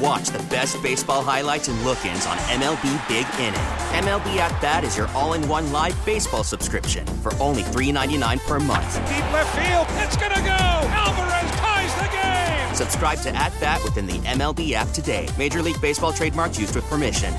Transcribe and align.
And 0.00 0.06
watch 0.06 0.28
the 0.28 0.38
best 0.44 0.82
baseball 0.82 1.22
highlights 1.22 1.68
and 1.68 1.80
look-ins 1.84 2.26
on 2.26 2.36
MLB 2.38 3.08
Big 3.08 3.26
Inning. 3.38 3.60
MLB 4.04 4.36
At 4.36 4.60
Bat 4.60 4.84
is 4.84 4.96
your 4.96 5.08
all-in-one 5.08 5.72
live 5.72 5.96
baseball 6.04 6.44
subscription 6.44 7.06
for 7.06 7.34
only 7.34 7.62
$3.99 7.62 8.40
per 8.46 8.58
month. 8.60 8.94
Deep 9.08 9.32
left 9.32 9.56
field, 9.58 9.86
it's 10.02 10.16
gonna 10.16 10.40
go. 10.40 10.88
Alvarez 10.90 11.50
ties 11.58 11.94
the 11.96 12.08
game. 12.16 12.74
Subscribe 12.74 13.18
to 13.20 13.34
At 13.34 13.52
Bat 13.60 13.82
within 13.84 14.06
the 14.06 14.18
MLB 14.20 14.72
app 14.72 14.88
today. 14.88 15.28
Major 15.38 15.62
League 15.62 15.80
Baseball 15.80 16.12
trademarks 16.12 16.58
used 16.58 16.74
with 16.74 16.84
permission. 16.84 17.34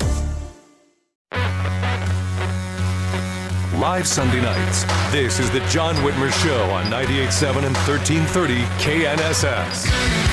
Live 3.80 4.06
Sunday 4.06 4.40
nights. 4.40 4.84
This 5.10 5.40
is 5.40 5.50
the 5.50 5.60
John 5.68 5.96
Whitmer 5.96 6.30
Show 6.44 6.62
on 6.70 6.84
98.7 6.84 7.64
and 7.64 7.76
1330 7.76 8.62
KNSS. 8.78 10.31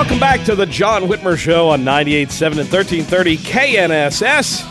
Welcome 0.00 0.18
back 0.18 0.46
to 0.46 0.54
the 0.54 0.64
John 0.64 1.02
Whitmer 1.02 1.36
Show 1.36 1.68
on 1.68 1.82
98.7 1.82 2.46
and 2.46 2.72
1330 2.72 3.36
KNSS. 3.36 4.64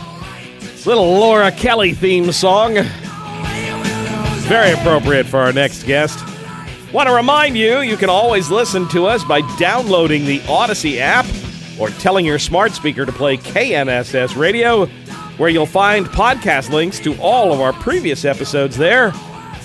Little 0.84 1.04
Laura 1.04 1.52
Kelly 1.52 1.94
theme 1.94 2.32
song. 2.32 2.74
Very 4.48 4.72
appropriate 4.72 5.26
for 5.26 5.38
our 5.38 5.52
next 5.52 5.84
guest. 5.84 6.18
Want 6.92 7.08
to 7.08 7.14
remind 7.14 7.56
you, 7.56 7.78
you 7.78 7.96
can 7.96 8.10
always 8.10 8.50
listen 8.50 8.88
to 8.88 9.06
us 9.06 9.22
by 9.22 9.42
downloading 9.56 10.24
the 10.24 10.40
Audacy 10.40 10.98
app 10.98 11.26
or 11.78 11.90
telling 11.90 12.26
your 12.26 12.40
smart 12.40 12.72
speaker 12.72 13.06
to 13.06 13.12
play 13.12 13.36
KNSS 13.36 14.34
Radio, 14.36 14.86
where 15.36 15.48
you'll 15.48 15.64
find 15.64 16.06
podcast 16.06 16.70
links 16.70 16.98
to 16.98 17.14
all 17.20 17.52
of 17.52 17.60
our 17.60 17.72
previous 17.72 18.24
episodes 18.24 18.76
there. 18.76 19.12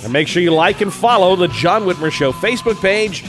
And 0.03 0.13
make 0.13 0.27
sure 0.27 0.43
you 0.43 0.53
like 0.53 0.81
and 0.81 0.93
follow 0.93 1.36
the 1.36 1.47
John 1.47 1.86
Whitmer 1.86 2.11
Show 2.11 2.33
Facebook 2.33 2.80
page 2.80 3.23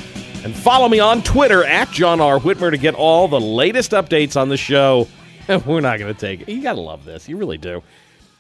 and 0.47 0.55
follow 0.55 0.89
me 0.89 1.01
on 1.01 1.25
Twitter 1.25 1.65
at 1.65 1.91
John 1.91 2.21
R. 2.21 2.39
Whitmer 2.39 2.71
to 2.71 2.79
get 2.79 2.95
all 2.95 3.27
the 3.27 3.41
latest 3.41 3.91
updates 3.91 4.41
on 4.41 4.49
the 4.49 4.57
show. 4.57 5.09
We're 5.67 5.81
not 5.81 5.99
going 5.99 6.15
to 6.15 6.21
take 6.21 6.43
it. 6.43 6.49
You 6.49 6.63
got 6.63 6.75
to 6.75 6.81
love 6.81 7.05
this. 7.05 7.29
You 7.29 7.37
really 7.37 7.59
do. 7.59 7.83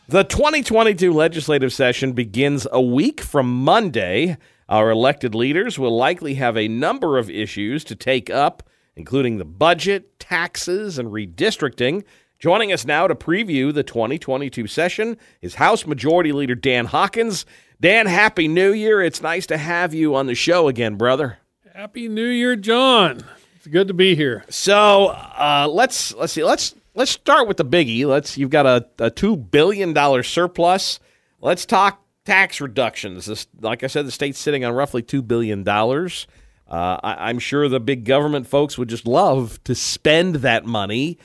The 0.06 0.22
2022 0.22 1.12
legislative 1.12 1.72
session 1.72 2.12
begins 2.12 2.64
a 2.70 2.80
week 2.80 3.20
from 3.20 3.52
Monday. 3.64 4.36
Our 4.68 4.92
elected 4.92 5.34
leaders 5.34 5.80
will 5.80 5.96
likely 5.96 6.34
have 6.34 6.56
a 6.56 6.68
number 6.68 7.18
of 7.18 7.28
issues 7.28 7.82
to 7.82 7.96
take 7.96 8.30
up, 8.30 8.62
including 8.94 9.38
the 9.38 9.44
budget, 9.44 10.20
taxes, 10.20 11.00
and 11.00 11.08
redistricting. 11.08 12.04
Joining 12.38 12.72
us 12.72 12.84
now 12.84 13.08
to 13.08 13.16
preview 13.16 13.74
the 13.74 13.82
2022 13.82 14.68
session 14.68 15.16
is 15.42 15.56
House 15.56 15.84
Majority 15.84 16.30
Leader 16.30 16.54
Dan 16.54 16.84
Hawkins. 16.84 17.46
Dan, 17.80 18.06
Happy 18.06 18.46
New 18.46 18.72
Year. 18.72 19.02
It's 19.02 19.22
nice 19.22 19.46
to 19.46 19.58
have 19.58 19.92
you 19.92 20.14
on 20.14 20.26
the 20.26 20.36
show 20.36 20.68
again, 20.68 20.94
brother. 20.94 21.38
Happy 21.76 22.08
New 22.08 22.24
Year, 22.24 22.56
John. 22.56 23.22
It's 23.56 23.66
good 23.66 23.88
to 23.88 23.92
be 23.92 24.14
here. 24.14 24.46
So 24.48 25.08
uh, 25.08 25.68
let's 25.70 26.14
let's 26.14 26.32
see 26.32 26.42
let's 26.42 26.74
let's 26.94 27.10
start 27.10 27.48
with 27.48 27.58
the 27.58 27.66
biggie. 27.66 28.06
Let's 28.06 28.38
you've 28.38 28.48
got 28.48 28.64
a, 28.64 28.88
a 28.98 29.10
two 29.10 29.36
billion 29.36 29.92
dollar 29.92 30.22
surplus. 30.22 31.00
Let's 31.38 31.66
talk 31.66 32.02
tax 32.24 32.62
reductions. 32.62 33.26
This, 33.26 33.46
like 33.60 33.84
I 33.84 33.88
said, 33.88 34.06
the 34.06 34.10
state's 34.10 34.38
sitting 34.38 34.64
on 34.64 34.72
roughly 34.72 35.02
two 35.02 35.20
billion 35.20 35.64
dollars. 35.64 36.26
Uh, 36.66 36.98
I, 37.02 37.28
I'm 37.28 37.38
sure 37.38 37.68
the 37.68 37.78
big 37.78 38.06
government 38.06 38.46
folks 38.46 38.78
would 38.78 38.88
just 38.88 39.06
love 39.06 39.62
to 39.64 39.74
spend 39.74 40.36
that 40.36 40.64
money. 40.64 41.18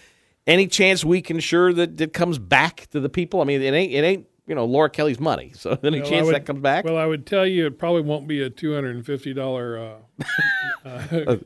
Any 0.45 0.67
chance 0.67 1.05
we 1.05 1.21
can 1.21 1.37
ensure 1.37 1.71
that 1.71 2.01
it 2.01 2.11
comes 2.11 2.39
back 2.39 2.87
to 2.91 2.99
the 2.99 3.07
people? 3.07 3.39
I 3.39 3.45
mean, 3.45 3.61
it 3.61 3.73
ain't 3.73 3.93
it 3.93 4.03
ain't 4.03 4.27
you 4.47 4.55
know 4.55 4.65
Laura 4.65 4.89
Kelly's 4.89 5.19
money. 5.19 5.51
So 5.55 5.77
any 5.83 6.01
Well, 6.01 6.09
chance 6.09 6.25
would- 6.25 6.35
that 6.35 6.45
comes 6.45 6.61
back? 6.61 6.85
Well, 6.85 6.97
I 6.97 7.05
would 7.05 7.25
tell 7.25 7.45
you 7.45 7.67
it 7.67 7.77
probably 7.79 8.01
won't 8.01 8.27
be 8.27 8.41
a 8.41 8.49
two 8.49 8.73
hundred 8.73 8.95
and 8.95 9.05
fifty 9.05 9.33
dollar 9.33 9.77
uh, 9.77 10.25
uh, 10.85 11.37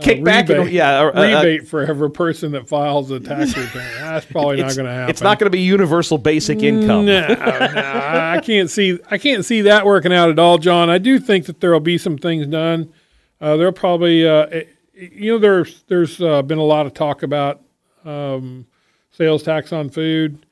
Kickback 0.00 0.48
and- 0.48 0.48
rebate, 0.48 0.72
yeah, 0.72 1.00
uh, 1.00 1.04
uh, 1.14 1.22
rebate 1.42 1.68
for 1.68 1.82
every 1.82 2.10
person 2.10 2.52
that 2.52 2.66
files 2.66 3.10
a 3.10 3.20
tax 3.20 3.54
return. 3.56 3.82
That's 4.00 4.24
probably 4.24 4.56
not 4.62 4.74
going 4.74 4.86
to 4.86 4.92
happen. 4.92 5.10
It's 5.10 5.20
not 5.20 5.38
going 5.38 5.46
to 5.46 5.50
be 5.50 5.60
universal 5.60 6.16
basic 6.16 6.62
income. 6.62 7.04
No, 7.04 7.28
no, 7.28 7.34
I 7.38 8.40
can't 8.42 8.70
see. 8.70 8.98
I 9.10 9.18
can't 9.18 9.44
see 9.44 9.60
that 9.62 9.84
working 9.84 10.12
out 10.12 10.30
at 10.30 10.38
all, 10.38 10.56
John. 10.56 10.88
I 10.88 10.96
do 10.96 11.18
think 11.18 11.44
that 11.44 11.60
there 11.60 11.72
will 11.72 11.80
be 11.80 11.98
some 11.98 12.16
things 12.16 12.46
done. 12.46 12.90
Uh, 13.38 13.56
there'll 13.58 13.72
probably, 13.72 14.26
uh, 14.26 14.46
eh, 14.46 14.62
you 14.94 15.32
know, 15.32 15.38
there's 15.38 15.82
there's 15.88 16.22
uh, 16.22 16.40
been 16.40 16.58
a 16.58 16.64
lot 16.64 16.86
of 16.86 16.94
talk 16.94 17.22
about 17.22 17.60
um, 18.06 18.64
sales 19.10 19.42
tax 19.42 19.74
on 19.74 19.90
food. 19.90 20.46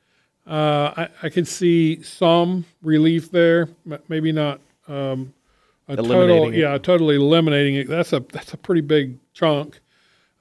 Uh, 0.51 0.93
I, 0.97 1.27
I 1.27 1.29
could 1.29 1.47
see 1.47 2.03
some 2.03 2.65
relief 2.81 3.31
there, 3.31 3.69
maybe 4.09 4.33
not 4.33 4.59
um, 4.85 5.33
a 5.87 5.95
total, 5.95 6.11
Eliminating 6.11 6.53
it. 6.55 6.59
yeah, 6.59 6.77
totally 6.77 7.15
eliminating 7.15 7.75
it. 7.75 7.87
That's 7.87 8.11
a 8.11 8.19
that's 8.19 8.53
a 8.53 8.57
pretty 8.57 8.81
big 8.81 9.17
chunk. 9.33 9.79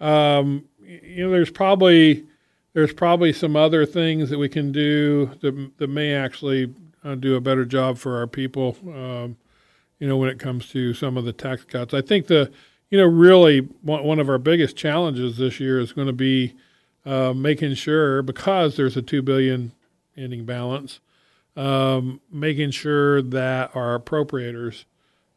Um, 0.00 0.64
you 0.84 1.24
know, 1.24 1.30
there's 1.30 1.52
probably 1.52 2.24
there's 2.72 2.92
probably 2.92 3.32
some 3.32 3.54
other 3.54 3.86
things 3.86 4.30
that 4.30 4.38
we 4.38 4.48
can 4.48 4.72
do 4.72 5.30
that, 5.42 5.78
that 5.78 5.88
may 5.88 6.12
actually 6.12 6.74
uh, 7.04 7.14
do 7.14 7.36
a 7.36 7.40
better 7.40 7.64
job 7.64 7.96
for 7.96 8.18
our 8.18 8.26
people. 8.26 8.76
Um, 8.88 9.36
you 10.00 10.08
know, 10.08 10.16
when 10.16 10.28
it 10.28 10.40
comes 10.40 10.68
to 10.70 10.92
some 10.92 11.16
of 11.16 11.24
the 11.24 11.32
tax 11.32 11.62
cuts, 11.64 11.94
I 11.94 12.00
think 12.00 12.26
the 12.26 12.50
you 12.90 12.98
know 12.98 13.06
really 13.06 13.60
one, 13.82 14.02
one 14.02 14.18
of 14.18 14.28
our 14.28 14.38
biggest 14.38 14.76
challenges 14.76 15.36
this 15.36 15.60
year 15.60 15.78
is 15.78 15.92
going 15.92 16.08
to 16.08 16.12
be 16.12 16.56
uh, 17.06 17.32
making 17.32 17.74
sure 17.74 18.22
because 18.22 18.76
there's 18.76 18.96
a 18.96 19.02
two 19.02 19.22
billion 19.22 19.70
ending 20.16 20.44
balance, 20.44 21.00
um, 21.56 22.20
making 22.30 22.70
sure 22.70 23.22
that 23.22 23.74
our 23.74 23.98
appropriators 23.98 24.84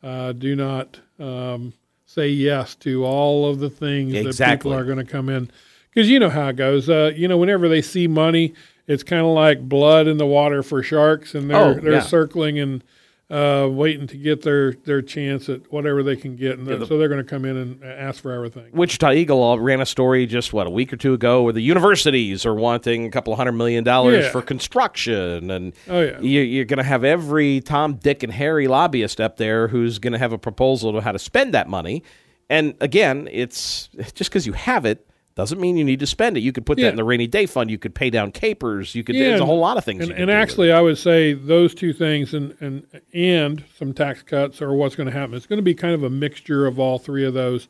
uh, 0.01 0.31
do 0.33 0.55
not 0.55 0.99
um, 1.19 1.73
say 2.05 2.27
yes 2.29 2.75
to 2.75 3.03
all 3.05 3.49
of 3.49 3.59
the 3.59 3.69
things 3.69 4.13
that 4.37 4.51
people 4.59 4.73
are 4.73 4.85
going 4.85 4.97
to 4.97 5.05
come 5.11 5.29
in. 5.29 5.49
Because 5.89 6.09
you 6.09 6.19
know 6.19 6.29
how 6.29 6.47
it 6.49 6.55
goes. 6.55 6.89
Uh, 6.89 7.11
you 7.15 7.27
know, 7.27 7.37
whenever 7.37 7.69
they 7.69 7.81
see 7.81 8.07
money, 8.07 8.53
it's 8.87 9.03
kind 9.03 9.21
of 9.21 9.27
like 9.33 9.61
blood 9.69 10.07
in 10.07 10.17
the 10.17 10.25
water 10.25 10.63
for 10.63 10.81
sharks, 10.83 11.35
and 11.35 11.49
they're 11.49 11.57
Oh, 11.57 11.73
they're 11.75 11.93
yeah. 11.93 11.99
circling 12.01 12.59
and 12.59 12.83
uh, 13.33 13.67
waiting 13.67 14.05
to 14.05 14.15
get 14.15 14.43
their, 14.43 14.73
their 14.73 15.01
chance 15.01 15.49
at 15.49 15.61
whatever 15.71 16.03
they 16.03 16.15
can 16.15 16.35
get, 16.35 16.59
and 16.59 16.67
Yeah, 16.67 16.75
the- 16.75 16.85
so 16.85 16.97
they're 16.99 17.07
going 17.09 17.23
to 17.23 17.27
come 17.29 17.45
in 17.45 17.57
and 17.57 17.83
ask 17.83 18.21
for 18.21 18.31
everything. 18.31 18.67
Wichita 18.73 19.11
Eagle 19.13 19.59
ran 19.59 19.81
a 19.81 19.85
story 19.87 20.27
just 20.27 20.53
what 20.53 20.67
a 20.67 20.69
week 20.69 20.93
or 20.93 20.97
two 20.97 21.13
ago 21.13 21.41
where 21.41 21.51
the 21.53 21.61
universities 21.61 22.45
are 22.45 22.53
wanting 22.53 23.05
a 23.07 23.09
couple 23.09 23.33
of 23.33 23.37
hundred 23.37 23.53
million 23.53 23.83
dollars 23.83 24.25
Yeah. 24.25 24.31
for 24.31 24.41
construction, 24.43 25.49
and 25.49 25.73
Oh, 25.89 26.01
yeah. 26.01 26.19
you, 26.19 26.41
you're 26.41 26.65
going 26.65 26.77
to 26.77 26.83
have 26.83 27.03
every 27.03 27.59
Tom, 27.61 27.95
Dick, 27.95 28.21
and 28.23 28.31
Harry 28.31 28.67
lobbyist 28.67 29.19
up 29.19 29.37
there 29.37 29.67
who's 29.67 29.97
going 29.97 30.13
to 30.13 30.19
have 30.19 30.31
a 30.33 30.37
proposal 30.37 30.93
to 30.93 31.01
how 31.01 31.11
to 31.11 31.19
spend 31.19 31.53
that 31.55 31.67
money. 31.67 32.03
And 32.49 32.75
again, 32.81 33.27
it's 33.31 33.89
just 34.13 34.29
because 34.29 34.45
you 34.45 34.53
have 34.53 34.85
it 34.85 35.07
doesn't 35.35 35.59
mean 35.59 35.77
you 35.77 35.83
need 35.83 35.99
to 35.99 36.05
spend 36.05 36.37
it. 36.37 36.41
You 36.41 36.51
could 36.51 36.65
put 36.65 36.77
Yeah. 36.77 36.85
that 36.85 36.89
in 36.91 36.95
the 36.95 37.03
rainy 37.03 37.25
day 37.27 37.45
fund. 37.45 37.71
You 37.71 37.77
could 37.79 37.95
pay 37.95 38.09
down 38.09 38.31
KPERS. 38.31 38.93
You 38.93 39.03
could. 39.03 39.15
Yeah, 39.15 39.29
there's 39.29 39.41
a 39.41 39.45
whole 39.45 39.59
lot 39.59 39.77
of 39.77 39.83
things. 39.83 40.01
And, 40.01 40.09
you 40.09 40.13
can 40.15 40.21
and 40.23 40.31
actually, 40.31 40.71
I 40.71 40.79
would 40.81 40.97
say 40.97 41.33
those 41.33 41.73
two 41.73 41.91
things 41.93 42.33
and 42.33 42.55
and 42.61 42.85
and 43.13 43.63
some 43.77 43.93
tax 43.93 44.21
cuts 44.21 44.61
are 44.61 44.73
what's 44.73 44.95
going 44.95 45.07
to 45.07 45.13
happen. 45.13 45.35
It's 45.35 45.47
going 45.47 45.57
to 45.57 45.63
be 45.63 45.73
kind 45.73 45.93
of 45.95 46.03
a 46.03 46.09
mixture 46.09 46.65
of 46.67 46.79
all 46.79 46.99
three 46.99 47.25
of 47.25 47.33
those. 47.33 47.67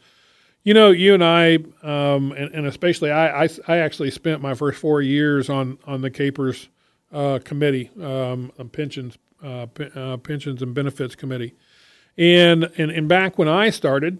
You 0.65 0.73
know, 0.73 0.91
you 0.91 1.13
and 1.13 1.23
I, 1.23 1.55
um, 1.83 2.31
and, 2.31 2.49
and 2.53 2.65
especially 2.65 3.11
I, 3.11 3.43
I, 3.43 3.49
I 3.67 3.77
actually 3.79 4.11
spent 4.11 4.41
my 4.41 4.53
first 4.53 4.79
four 4.79 5.01
years 5.01 5.49
on 5.49 5.77
on 5.85 6.01
the 6.01 6.09
KPERS 6.11 6.67
uh, 7.11 7.39
committee, 7.43 7.91
um, 8.01 8.51
on 8.57 8.69
pensions, 8.69 9.17
uh, 9.43 9.65
pe- 9.67 9.89
uh, 9.95 10.17
pensions 10.17 10.61
and 10.61 10.73
benefits 10.73 11.15
committee, 11.15 11.53
and 12.17 12.69
and 12.77 12.91
and 12.91 13.07
back 13.07 13.37
when 13.37 13.47
I 13.49 13.69
started, 13.71 14.19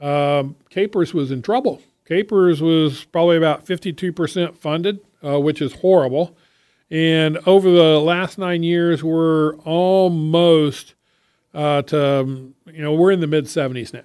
um, 0.00 0.56
KPERS 0.70 1.12
was 1.12 1.30
in 1.30 1.42
trouble. 1.42 1.82
KPERS 2.10 2.60
was 2.60 3.04
probably 3.04 3.36
about 3.36 3.64
52% 3.64 4.56
funded, 4.56 5.00
uh, 5.24 5.38
which 5.38 5.62
is 5.62 5.74
horrible. 5.74 6.36
And 6.90 7.38
over 7.46 7.70
the 7.70 8.00
last 8.00 8.36
nine 8.36 8.64
years, 8.64 9.04
we're 9.04 9.54
almost 9.58 10.94
uh, 11.54 11.82
to, 11.82 12.20
um, 12.20 12.54
you 12.66 12.82
know, 12.82 12.94
we're 12.94 13.12
in 13.12 13.20
the 13.20 13.28
mid 13.28 13.44
70s 13.44 13.92
now. 13.92 14.02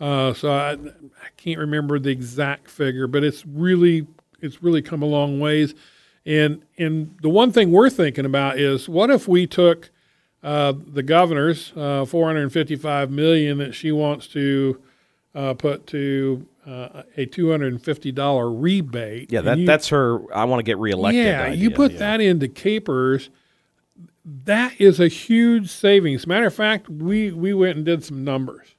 Uh, 0.00 0.32
so 0.32 0.52
I, 0.52 0.72
I 0.72 1.28
can't 1.36 1.58
remember 1.58 1.98
the 1.98 2.10
exact 2.10 2.70
figure, 2.70 3.06
but 3.08 3.24
it's 3.24 3.44
really 3.46 4.06
it's 4.40 4.62
really 4.62 4.82
come 4.82 5.02
a 5.02 5.06
long 5.06 5.40
ways. 5.40 5.74
And 6.26 6.62
and 6.78 7.16
the 7.22 7.28
one 7.28 7.52
thing 7.52 7.72
we're 7.72 7.90
thinking 7.90 8.24
about 8.24 8.58
is 8.58 8.88
what 8.88 9.10
if 9.10 9.26
we 9.26 9.46
took 9.46 9.90
uh, 10.42 10.74
the 10.86 11.02
governor's 11.02 11.72
uh, 11.76 12.04
455 12.04 13.10
million 13.10 13.58
that 13.58 13.74
she 13.74 13.92
wants 13.92 14.26
to 14.28 14.80
uh, 15.34 15.54
put 15.54 15.86
to 15.88 16.46
uh, 16.66 17.02
a 17.16 17.26
$250 17.26 18.62
rebate. 18.62 19.32
Yeah, 19.32 19.42
that, 19.42 19.58
you, 19.58 19.66
that's 19.66 19.88
her. 19.88 20.20
I 20.34 20.44
want 20.44 20.60
to 20.60 20.64
get 20.64 20.78
reelected. 20.78 21.24
Yeah, 21.24 21.44
idea, 21.44 21.62
you 21.62 21.70
put 21.70 21.92
yeah. 21.92 21.98
that 21.98 22.20
into 22.20 22.48
KPERS. 22.48 23.28
That 24.24 24.80
is 24.80 25.00
a 25.00 25.08
huge 25.08 25.70
savings. 25.70 26.26
Matter 26.26 26.46
of 26.46 26.54
fact, 26.54 26.88
we 26.88 27.30
we 27.30 27.52
went 27.52 27.76
and 27.76 27.84
did 27.84 28.02
some 28.02 28.24
numbers, 28.24 28.74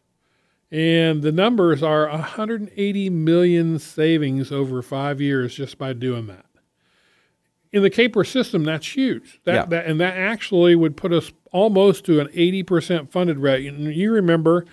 and 0.72 1.22
the 1.22 1.32
numbers 1.32 1.84
are 1.84 2.10
180 2.10 3.10
million 3.12 3.78
savings 3.78 4.52
over 4.52 4.82
five 4.82 5.22
years 5.22 5.54
just 5.54 5.78
by 5.78 5.94
doing 5.94 6.26
that. 6.28 6.46
In 7.72 7.84
the 7.84 7.92
KPERS 7.92 8.32
system, 8.32 8.64
that's 8.64 8.96
huge. 8.96 9.40
That, 9.44 9.54
Yeah. 9.54 9.66
that 9.66 9.86
and 9.86 10.00
that 10.00 10.18
actually 10.18 10.76
would 10.76 10.98
put 10.98 11.14
us 11.14 11.32
almost 11.52 12.06
to 12.06 12.20
an 12.20 12.28
80% 12.30 13.12
funded 13.12 13.38
rate. 13.38 13.68
And 13.68 13.94
you 13.94 14.12
remember 14.14 14.66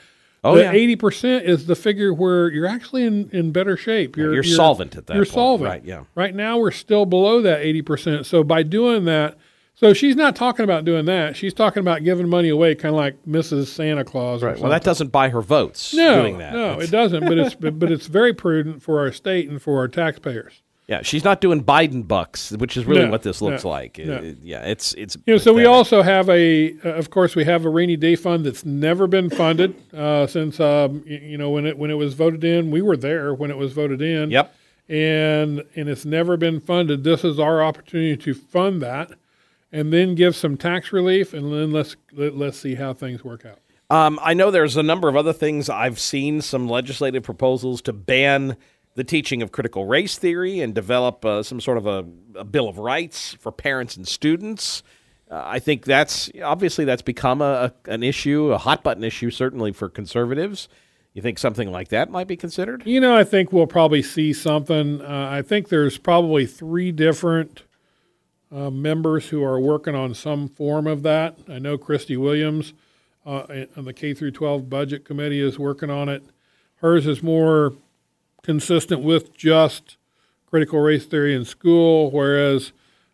Oh, 0.44 0.56
the 0.56 0.62
yeah. 0.62 0.72
80% 0.96 1.42
is 1.44 1.66
the 1.66 1.76
figure 1.76 2.12
where 2.12 2.50
you're 2.50 2.66
actually 2.66 3.04
in, 3.04 3.30
in 3.30 3.52
better 3.52 3.76
shape. 3.76 4.16
Yeah, 4.16 4.24
you're 4.24 4.42
solvent 4.42 4.96
at 4.96 5.06
that 5.06 5.14
You're 5.14 5.24
point. 5.24 5.34
solvent. 5.34 5.70
Right, 5.70 5.84
yeah. 5.84 6.04
Right 6.16 6.34
now, 6.34 6.58
we're 6.58 6.72
still 6.72 7.06
below 7.06 7.40
that 7.42 7.60
80%. 7.60 8.26
So 8.26 8.42
by 8.42 8.64
doing 8.64 9.04
that, 9.04 9.38
so 9.74 9.92
she's 9.94 10.16
not 10.16 10.34
talking 10.36 10.64
about 10.64 10.84
doing 10.84 11.04
that. 11.06 11.36
She's 11.36 11.54
talking 11.54 11.80
about 11.80 12.04
giving 12.04 12.28
money 12.28 12.48
away, 12.48 12.74
kind 12.74 12.94
of 12.94 12.98
like 13.00 13.16
Mrs. 13.24 13.66
Santa 13.66 14.04
Claus. 14.04 14.42
Right. 14.42 14.58
Well, 14.58 14.70
that 14.70 14.84
doesn't 14.84 15.08
buy 15.08 15.28
her 15.28 15.40
votes. 15.40 15.94
no, 15.94 16.22
doing 16.22 16.38
that. 16.38 16.52
no, 16.52 16.78
it 16.80 16.90
doesn't. 16.90 17.20
But 17.24 17.38
it's 17.38 17.54
but, 17.54 17.78
but 17.80 17.90
it's 17.90 18.06
very 18.06 18.34
prudent 18.34 18.82
for 18.82 18.98
our 19.00 19.12
state 19.12 19.48
and 19.48 19.62
for 19.62 19.78
our 19.78 19.88
taxpayers. 19.88 20.62
Yeah, 20.92 21.00
she's 21.00 21.24
not 21.24 21.40
doing 21.40 21.64
Biden 21.64 22.06
bucks, 22.06 22.50
which 22.50 22.76
is 22.76 22.84
really 22.84 23.06
No, 23.06 23.10
what 23.10 23.22
this 23.22 23.40
looks 23.40 23.64
no, 23.64 23.70
like. 23.70 23.96
no. 23.96 24.16
It- 24.16 24.36
yeah, 24.42 24.60
it's 24.66 24.92
it's. 24.92 25.16
You 25.26 25.32
know, 25.34 25.38
so 25.38 25.54
we 25.54 25.64
also 25.64 26.02
have 26.02 26.28
a, 26.28 26.74
uh, 26.84 26.90
of 26.90 27.08
course, 27.08 27.34
we 27.34 27.44
have 27.44 27.64
a 27.64 27.70
rainy 27.70 27.96
day 27.96 28.14
fund 28.14 28.44
that's 28.44 28.66
never 28.66 29.06
been 29.06 29.30
funded 29.30 29.74
uh, 29.94 30.26
since, 30.26 30.60
um, 30.60 31.02
you 31.06 31.38
know, 31.38 31.48
when 31.48 31.64
it 31.64 31.78
when 31.78 31.90
it 31.90 31.94
was 31.94 32.12
voted 32.12 32.44
in. 32.44 32.70
We 32.70 32.82
were 32.82 32.98
there 32.98 33.32
when 33.32 33.50
it 33.50 33.56
was 33.56 33.72
voted 33.72 34.02
in. 34.02 34.30
Yep. 34.30 34.54
And 34.90 35.64
and 35.76 35.88
it's 35.88 36.04
never 36.04 36.36
been 36.36 36.60
funded. 36.60 37.04
This 37.04 37.24
is 37.24 37.40
our 37.40 37.62
opportunity 37.62 38.14
to 38.24 38.34
fund 38.34 38.82
that, 38.82 39.12
and 39.72 39.94
then 39.94 40.14
give 40.14 40.36
some 40.36 40.58
tax 40.58 40.92
relief, 40.92 41.32
and 41.32 41.50
then 41.50 41.70
let's 41.70 41.96
let, 42.12 42.36
let's 42.36 42.58
see 42.58 42.74
how 42.74 42.92
things 42.92 43.24
work 43.24 43.46
out. 43.46 43.60
Um, 43.88 44.18
I 44.22 44.34
know 44.34 44.50
there's 44.50 44.76
a 44.76 44.82
number 44.82 45.08
of 45.08 45.16
other 45.16 45.32
things. 45.32 45.70
I've 45.70 45.98
seen 45.98 46.42
some 46.42 46.68
legislative 46.68 47.22
proposals 47.22 47.80
to 47.82 47.94
ban 47.94 48.58
the 48.94 49.04
teaching 49.04 49.42
of 49.42 49.52
critical 49.52 49.86
race 49.86 50.18
theory 50.18 50.60
and 50.60 50.74
develop 50.74 51.24
uh, 51.24 51.42
some 51.42 51.60
sort 51.60 51.78
of 51.78 51.86
a, 51.86 52.04
a 52.36 52.44
bill 52.44 52.68
of 52.68 52.78
rights 52.78 53.34
for 53.40 53.50
parents 53.50 53.96
and 53.96 54.06
students. 54.06 54.82
Uh, 55.30 55.42
I 55.44 55.58
think 55.60 55.84
that's 55.84 56.30
obviously 56.42 56.84
that's 56.84 57.02
become 57.02 57.40
a, 57.40 57.72
a 57.86 57.90
an 57.90 58.02
issue, 58.02 58.52
a 58.52 58.58
hot 58.58 58.82
button 58.82 59.02
issue, 59.02 59.30
certainly 59.30 59.72
for 59.72 59.88
conservatives. 59.88 60.68
You 61.14 61.22
think 61.22 61.38
something 61.38 61.70
like 61.70 61.88
that 61.88 62.10
might 62.10 62.26
be 62.26 62.36
considered? 62.36 62.86
You 62.86 63.00
know, 63.00 63.14
I 63.14 63.24
think 63.24 63.52
we'll 63.52 63.66
probably 63.66 64.02
see 64.02 64.32
something. 64.32 65.02
Uh, 65.02 65.28
I 65.30 65.42
think 65.42 65.68
there's 65.68 65.98
probably 65.98 66.46
three 66.46 66.90
different 66.90 67.64
uh, 68.50 68.70
members 68.70 69.28
who 69.28 69.42
are 69.44 69.60
working 69.60 69.94
on 69.94 70.14
some 70.14 70.48
form 70.48 70.86
of 70.86 71.02
that. 71.02 71.38
I 71.48 71.58
know 71.58 71.76
Kristey 71.76 72.18
Williams 72.18 72.72
uh, 73.26 73.64
on 73.76 73.84
the 73.84 73.92
K 73.92 74.14
through 74.14 74.32
12 74.32 74.68
budget 74.68 75.04
committee 75.04 75.40
is 75.40 75.58
working 75.58 75.90
on 75.90 76.08
it. 76.08 76.22
Hers 76.76 77.06
is 77.06 77.22
more 77.22 77.74
consistent 78.42 79.02
with 79.02 79.34
just 79.36 79.96
critical 80.46 80.80
race 80.80 81.06
theory 81.06 81.34
in 81.34 81.44
school, 81.44 82.10
whereas 82.10 82.72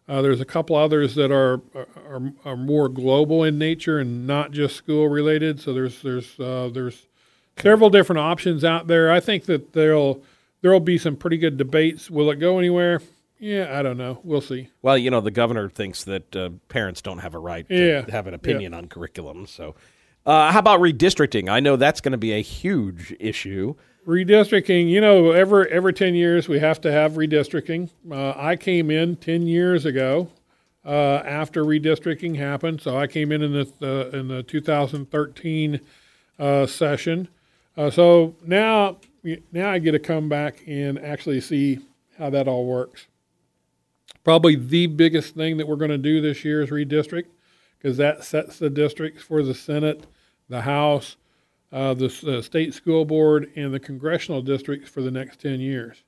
uh, 0.08 0.22
there's 0.22 0.40
a 0.40 0.44
couple 0.44 0.74
others 0.74 1.14
that 1.14 1.30
are, 1.30 1.60
are 1.74 2.32
are 2.44 2.56
more 2.56 2.88
global 2.88 3.44
in 3.44 3.58
nature 3.58 3.98
and 3.98 4.26
not 4.26 4.50
just 4.52 4.74
school 4.76 5.08
related. 5.08 5.60
So 5.60 5.72
there's 5.74 6.02
there's 6.02 6.38
uh, 6.40 6.70
there's 6.72 7.06
several 7.58 7.90
different 7.90 8.20
options 8.20 8.64
out 8.64 8.86
there. 8.86 9.10
I 9.12 9.20
think 9.20 9.44
that 9.44 9.72
there'll 9.74 10.22
there'll 10.62 10.80
be 10.80 10.98
some 10.98 11.16
pretty 11.16 11.36
good 11.38 11.56
debates. 11.56 12.10
Will 12.10 12.30
it 12.30 12.36
go 12.36 12.58
anywhere? 12.58 13.00
Yeah, 13.40 13.78
I 13.78 13.82
don't 13.82 13.98
know. 13.98 14.18
We'll 14.24 14.40
see. 14.40 14.68
Well, 14.82 14.98
you 14.98 15.10
know, 15.12 15.20
the 15.20 15.30
governor 15.30 15.68
thinks 15.68 16.02
that 16.04 16.34
uh, 16.34 16.50
parents 16.68 17.00
don't 17.02 17.18
have 17.18 17.34
a 17.34 17.38
right 17.38 17.68
to 17.68 17.86
Yeah. 17.88 18.10
have 18.10 18.26
an 18.26 18.34
opinion 18.34 18.74
on 18.74 18.88
curriculum. 18.88 19.46
So, 19.46 19.76
uh, 20.26 20.50
how 20.50 20.58
about 20.58 20.80
redistricting? 20.80 21.48
I 21.48 21.60
know 21.60 21.76
that's 21.76 22.00
going 22.00 22.10
to 22.12 22.18
be 22.18 22.32
a 22.32 22.40
huge 22.42 23.14
issue. 23.20 23.76
Redistricting, 24.08 24.88
you 24.88 25.02
know, 25.02 25.32
every 25.32 25.70
every 25.70 25.92
ten 25.92 26.14
years 26.14 26.48
we 26.48 26.58
have 26.60 26.80
to 26.80 26.90
have 26.90 27.12
redistricting. 27.12 27.90
Uh, 28.10 28.32
I 28.34 28.56
came 28.56 28.90
in 28.90 29.16
ten 29.16 29.46
years 29.46 29.84
ago 29.84 30.30
uh, 30.82 31.16
after 31.26 31.62
redistricting 31.62 32.34
happened, 32.34 32.80
so 32.80 32.96
I 32.96 33.06
came 33.06 33.30
in 33.32 33.42
in 33.42 33.52
the 33.52 33.70
uh, 33.82 34.16
in 34.16 34.28
the 34.28 34.42
2013 34.44 35.80
uh, 36.38 36.64
session. 36.64 37.28
Uh, 37.76 37.90
so 37.90 38.34
now 38.46 38.96
now 39.52 39.72
I 39.72 39.78
get 39.78 39.92
to 39.92 39.98
come 39.98 40.30
back 40.30 40.62
and 40.66 40.98
actually 40.98 41.42
see 41.42 41.80
how 42.16 42.30
that 42.30 42.48
all 42.48 42.64
works. 42.64 43.08
Probably 44.24 44.56
the 44.56 44.86
biggest 44.86 45.34
thing 45.34 45.58
that 45.58 45.68
we're 45.68 45.76
going 45.76 45.90
to 45.90 45.98
do 45.98 46.22
this 46.22 46.46
year 46.46 46.62
is 46.62 46.70
redistrict 46.70 47.26
because 47.78 47.98
that 47.98 48.24
sets 48.24 48.58
the 48.58 48.70
districts 48.70 49.22
for 49.22 49.42
the 49.42 49.54
Senate, 49.54 50.06
the 50.48 50.62
House, 50.62 51.16
uh, 51.72 51.94
the 51.94 52.42
state 52.42 52.74
school 52.74 53.04
board, 53.04 53.50
and 53.56 53.72
the 53.72 53.80
congressional 53.80 54.42
districts 54.42 54.88
for 54.88 55.02
the 55.02 55.10
next 55.10 55.40
10 55.40 55.60
years. 55.60 56.02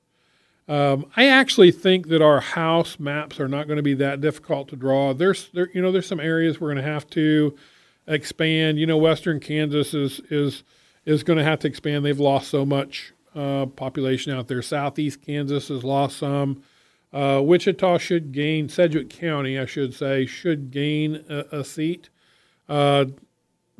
Um, 0.67 1.05
I 1.17 1.27
actually 1.27 1.71
think 1.71 2.07
that 2.07 2.21
our 2.21 2.39
House 2.39 2.99
maps 2.99 3.39
are 3.39 3.47
not 3.47 3.67
going 3.67 3.77
to 3.77 3.83
be 3.83 3.95
that 3.95 4.21
difficult 4.21 4.69
to 4.69 4.75
draw. 4.75 5.13
There's, 5.13 5.49
there, 5.49 5.69
you 5.73 5.81
know, 5.81 5.91
there's 5.91 6.07
some 6.07 6.19
areas 6.19 6.59
we're 6.59 6.73
going 6.73 6.83
to 6.83 6.91
have 6.91 7.09
to 7.11 7.55
expand. 8.07 8.79
You 8.79 8.85
know, 8.85 8.97
Western 8.97 9.39
Kansas 9.39 9.93
is 9.93 10.19
is 10.29 10.63
is 11.05 11.23
going 11.23 11.37
to 11.37 11.43
have 11.43 11.59
to 11.59 11.67
expand. 11.67 12.05
They've 12.05 12.19
lost 12.19 12.49
so 12.49 12.65
much 12.65 13.13
uh, 13.35 13.65
population 13.65 14.33
out 14.33 14.47
there. 14.47 14.61
Southeast 14.61 15.21
Kansas 15.21 15.69
has 15.69 15.83
lost 15.83 16.19
some. 16.19 16.63
Uh, 17.11 17.41
Wichita 17.43 17.97
should 17.97 18.31
gain, 18.31 18.69
Sedgwick 18.69 19.09
County, 19.09 19.59
I 19.59 19.65
should 19.65 19.93
say, 19.93 20.25
should 20.25 20.71
gain 20.71 21.25
a, 21.27 21.59
a 21.59 21.63
seat. 21.63 22.09
Uh, 22.69 23.05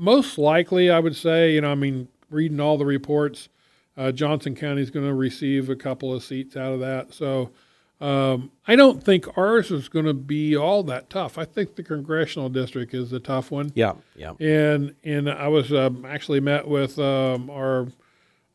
most 0.02 0.40
likely, 0.40 0.90
I 0.90 1.00
would 1.00 1.16
say, 1.16 1.54
you 1.54 1.62
know, 1.62 1.72
I 1.72 1.76
mean, 1.76 2.08
reading 2.32 2.60
all 2.60 2.76
the 2.76 2.86
reports, 2.86 3.50
uh, 3.96 4.12
Johnson 4.12 4.56
County 4.56 4.82
is 4.82 4.90
going 4.90 5.06
to 5.06 5.14
receive 5.14 5.70
a 5.70 5.76
couple 5.76 6.12
of 6.12 6.24
seats 6.24 6.58
out 6.58 6.74
of 6.74 6.80
that. 6.80 7.14
So 7.14 7.52
um, 8.02 8.50
I 8.68 8.76
don't 8.76 9.04
think 9.04 9.38
ours 9.38 9.70
is 9.70 9.90
going 9.90 10.06
to 10.06 10.16
be 10.16 10.58
all 10.58 10.82
that 10.84 11.12
tough. 11.12 11.38
I 11.38 11.46
think 11.46 11.76
the 11.76 11.84
congressional 11.84 12.50
district 12.50 12.96
is 12.96 13.12
the 13.12 13.20
tough 13.20 13.52
one. 13.52 13.72
Yeah, 13.76 13.94
yeah. 14.16 14.34
And 14.40 14.96
and 15.04 15.30
I 15.30 15.48
was 15.50 15.72
um, 15.72 16.04
actually 16.04 16.40
met 16.40 16.68
with 16.68 16.98
um, 16.98 17.52
our 17.52 17.88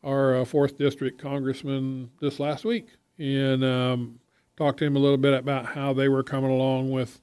our 0.03 0.41
uh, 0.41 0.45
fourth 0.45 0.77
district 0.77 1.17
congressman 1.17 2.11
this 2.19 2.41
last 2.41 2.65
week 2.65 2.89
and 3.17 3.63
um, 3.63 4.19
talked 4.57 4.79
to 4.79 4.85
him 4.85 4.97
a 4.97 4.99
little 4.99 5.17
bit 5.17 5.33
about 5.33 5.67
how 5.67 5.93
they 5.93 6.09
were 6.09 6.23
coming 6.23 6.51
along 6.51 6.91
with 6.91 7.21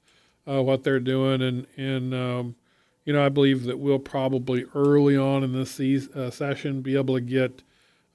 uh, 0.48 0.62
what 0.62 0.82
they're 0.82 0.98
doing 0.98 1.42
and 1.42 1.66
and 1.76 2.14
um, 2.14 2.56
you 3.04 3.12
know 3.12 3.24
I 3.24 3.28
believe 3.28 3.64
that 3.64 3.78
we'll 3.78 3.98
probably 3.98 4.64
early 4.74 5.16
on 5.16 5.42
in 5.44 5.52
this 5.52 5.70
seas 5.72 6.08
uh, 6.10 6.30
session 6.30 6.80
be 6.82 6.96
able 6.96 7.14
to 7.14 7.20
get 7.20 7.62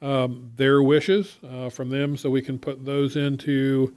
um, 0.01 0.51
their 0.55 0.81
wishes 0.81 1.37
uh, 1.49 1.69
from 1.69 1.89
them 1.89 2.15
so 2.17 2.29
we 2.29 2.41
can 2.41 2.57
put 2.59 2.85
those 2.85 3.15
into 3.15 3.93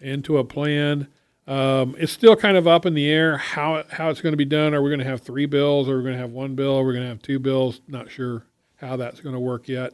into 0.00 0.38
a 0.38 0.44
plan. 0.44 1.08
Um, 1.46 1.94
it's 1.98 2.10
still 2.12 2.36
kind 2.36 2.56
of 2.56 2.66
up 2.66 2.86
in 2.86 2.94
the 2.94 3.06
air 3.06 3.36
how 3.36 3.76
it, 3.76 3.86
how 3.90 4.08
it's 4.08 4.20
going 4.22 4.32
to 4.32 4.36
be 4.38 4.44
done. 4.46 4.74
Are 4.74 4.82
we 4.82 4.88
going 4.90 4.98
to 5.00 5.04
have 5.04 5.20
three 5.20 5.46
bills? 5.46 5.88
Or 5.88 5.94
are 5.94 5.96
we 5.98 6.02
going 6.04 6.14
to 6.14 6.20
have 6.20 6.30
one 6.32 6.54
bill? 6.54 6.78
Are 6.78 6.84
we 6.84 6.94
going 6.94 7.04
to 7.04 7.08
have 7.08 7.20
two 7.22 7.38
bills? 7.38 7.80
Not 7.86 8.10
sure 8.10 8.44
how 8.76 8.96
that's 8.96 9.20
going 9.20 9.34
to 9.34 9.40
work 9.40 9.68
yet. 9.68 9.92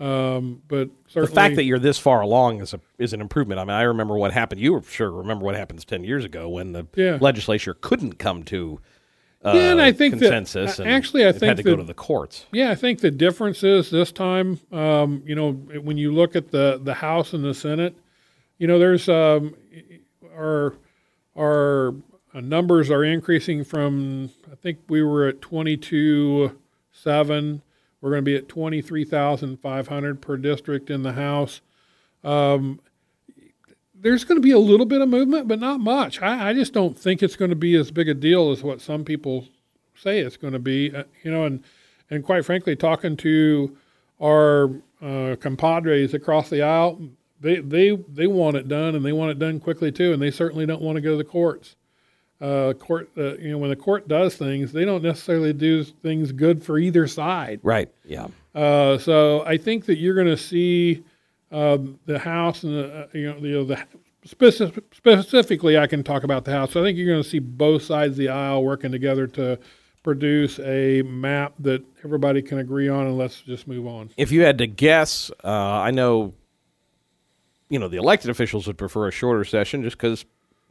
Um, 0.00 0.62
but 0.68 0.88
certainly, 1.08 1.28
The 1.28 1.34
fact 1.34 1.56
that 1.56 1.64
you're 1.64 1.80
this 1.80 1.98
far 1.98 2.20
along 2.20 2.60
is 2.60 2.72
a 2.72 2.80
is 2.98 3.12
an 3.12 3.20
improvement. 3.20 3.58
I 3.58 3.64
mean, 3.64 3.74
I 3.74 3.82
remember 3.82 4.16
what 4.16 4.32
happened. 4.32 4.60
You 4.60 4.72
were 4.74 4.82
sure 4.82 5.10
remember 5.10 5.44
what 5.44 5.56
happened 5.56 5.84
ten 5.86 6.04
years 6.04 6.24
ago 6.24 6.48
when 6.48 6.72
the 6.72 6.86
Yeah. 6.94 7.18
legislature 7.20 7.74
couldn't 7.74 8.14
come 8.20 8.44
to 8.44 8.80
uh, 9.44 9.52
Yeah, 9.54 9.72
and 9.72 9.80
I 9.80 9.92
think 9.92 10.18
consensus. 10.18 10.78
and 10.78 10.88
actually, 10.88 11.26
I 11.26 11.32
think 11.32 11.44
had 11.44 11.56
to 11.58 11.62
go 11.62 11.76
to 11.76 11.82
the 11.82 11.94
courts. 11.94 12.46
Yeah, 12.52 12.70
I 12.70 12.74
think 12.74 13.00
the 13.00 13.10
difference 13.10 13.62
is 13.62 13.90
this 13.90 14.12
time, 14.12 14.60
um, 14.72 15.22
you 15.26 15.34
know, 15.34 15.52
when 15.52 15.96
you 15.96 16.12
look 16.12 16.36
at 16.36 16.50
the, 16.50 16.80
the 16.82 16.94
House 16.94 17.32
and 17.32 17.44
the 17.44 17.54
Senate, 17.54 17.96
you 18.58 18.66
know, 18.66 18.78
there's 18.78 19.08
um, 19.08 19.54
our 20.36 20.74
our 21.36 21.94
uh, 22.34 22.40
numbers 22.40 22.90
are 22.90 23.04
increasing 23.04 23.64
from 23.64 24.30
I 24.50 24.56
think 24.56 24.78
we 24.88 25.02
were 25.02 25.28
at 25.28 25.40
22 25.40 26.58
seven. 26.92 27.62
We're 28.00 28.10
going 28.10 28.24
to 28.24 28.30
be 28.30 28.36
at 28.36 28.48
23,500 28.48 30.20
per 30.22 30.36
district 30.36 30.90
in 30.90 31.02
the 31.02 31.12
House. 31.14 31.60
Um, 32.22 32.80
there's 34.00 34.24
going 34.24 34.36
to 34.36 34.42
be 34.42 34.52
a 34.52 34.58
little 34.58 34.86
bit 34.86 35.00
of 35.00 35.08
movement, 35.08 35.48
but 35.48 35.58
not 35.58 35.80
much. 35.80 36.20
I, 36.22 36.50
I, 36.50 36.52
just 36.54 36.72
don't 36.72 36.98
think 36.98 37.22
it's 37.22 37.36
going 37.36 37.50
to 37.50 37.56
be 37.56 37.74
as 37.76 37.90
big 37.90 38.08
a 38.08 38.14
deal 38.14 38.50
as 38.50 38.62
what 38.62 38.80
some 38.80 39.04
people 39.04 39.46
say 39.94 40.20
it's 40.20 40.36
going 40.36 40.52
to 40.52 40.58
be. 40.58 40.94
Uh, 40.94 41.04
you 41.22 41.30
know, 41.30 41.44
and 41.44 41.62
and 42.10 42.24
quite 42.24 42.44
frankly, 42.44 42.76
talking 42.76 43.16
to 43.18 43.76
our 44.22 44.70
uh, 45.02 45.36
compadres 45.40 46.14
across 46.14 46.48
the 46.50 46.62
aisle, 46.62 47.00
they 47.40 47.56
they 47.56 47.96
they 47.96 48.26
want 48.26 48.56
it 48.56 48.68
done, 48.68 48.94
and 48.94 49.04
they 49.04 49.12
want 49.12 49.30
it 49.30 49.38
done 49.38 49.60
quickly 49.60 49.92
too, 49.92 50.12
and 50.12 50.22
they 50.22 50.30
certainly 50.30 50.66
don't 50.66 50.82
want 50.82 50.96
to 50.96 51.02
go 51.02 51.12
to 51.12 51.16
the 51.16 51.24
courts 51.24 51.76
uh, 52.40 52.72
court, 52.74 53.10
uh, 53.16 53.36
you 53.38 53.50
know, 53.50 53.58
when 53.58 53.70
the 53.70 53.76
court 53.76 54.06
does 54.06 54.36
things, 54.36 54.72
they 54.72 54.84
don't 54.84 55.02
necessarily 55.02 55.52
do 55.52 55.82
things 55.82 56.32
good 56.32 56.62
for 56.62 56.78
either 56.78 57.06
side. 57.06 57.60
Right. 57.62 57.90
Yeah. 58.04 58.28
Uh, 58.54 58.98
so 58.98 59.44
I 59.44 59.56
think 59.56 59.86
that 59.86 59.98
you're 59.98 60.14
going 60.14 60.28
to 60.28 60.36
see 60.36 61.04
um, 61.50 61.98
the 62.06 62.18
House 62.18 62.62
and 62.62 62.74
the, 62.74 62.94
uh, 62.94 63.06
you 63.12 63.32
know, 63.32 63.64
the, 63.64 63.76
the 64.22 64.28
specific, 64.28 64.84
specifically, 64.94 65.78
I 65.78 65.86
can 65.86 66.02
talk 66.02 66.22
about 66.24 66.44
the 66.44 66.52
House. 66.52 66.72
So 66.72 66.80
I 66.80 66.84
think 66.84 66.98
you're 66.98 67.06
going 67.06 67.22
to 67.22 67.28
see 67.28 67.38
both 67.38 67.82
sides 67.82 68.12
of 68.12 68.18
the 68.18 68.28
aisle 68.28 68.64
working 68.64 68.92
together 68.92 69.26
to 69.28 69.58
produce 70.02 70.58
a 70.60 71.02
map 71.02 71.54
that 71.60 71.82
everybody 72.04 72.42
can 72.42 72.58
agree 72.58 72.88
on, 72.88 73.06
and 73.06 73.18
let's 73.18 73.40
just 73.40 73.66
move 73.66 73.86
on. 73.86 74.10
If 74.16 74.32
you 74.32 74.42
had 74.42 74.58
to 74.58 74.66
guess, 74.66 75.30
uh, 75.44 75.48
I 75.48 75.90
know, 75.90 76.34
you 77.68 77.78
know, 77.78 77.88
the 77.88 77.98
elected 77.98 78.30
officials 78.30 78.66
would 78.66 78.78
prefer 78.78 79.08
a 79.08 79.12
shorter 79.12 79.44
session 79.44 79.82
just 79.82 79.96
because 79.96 80.24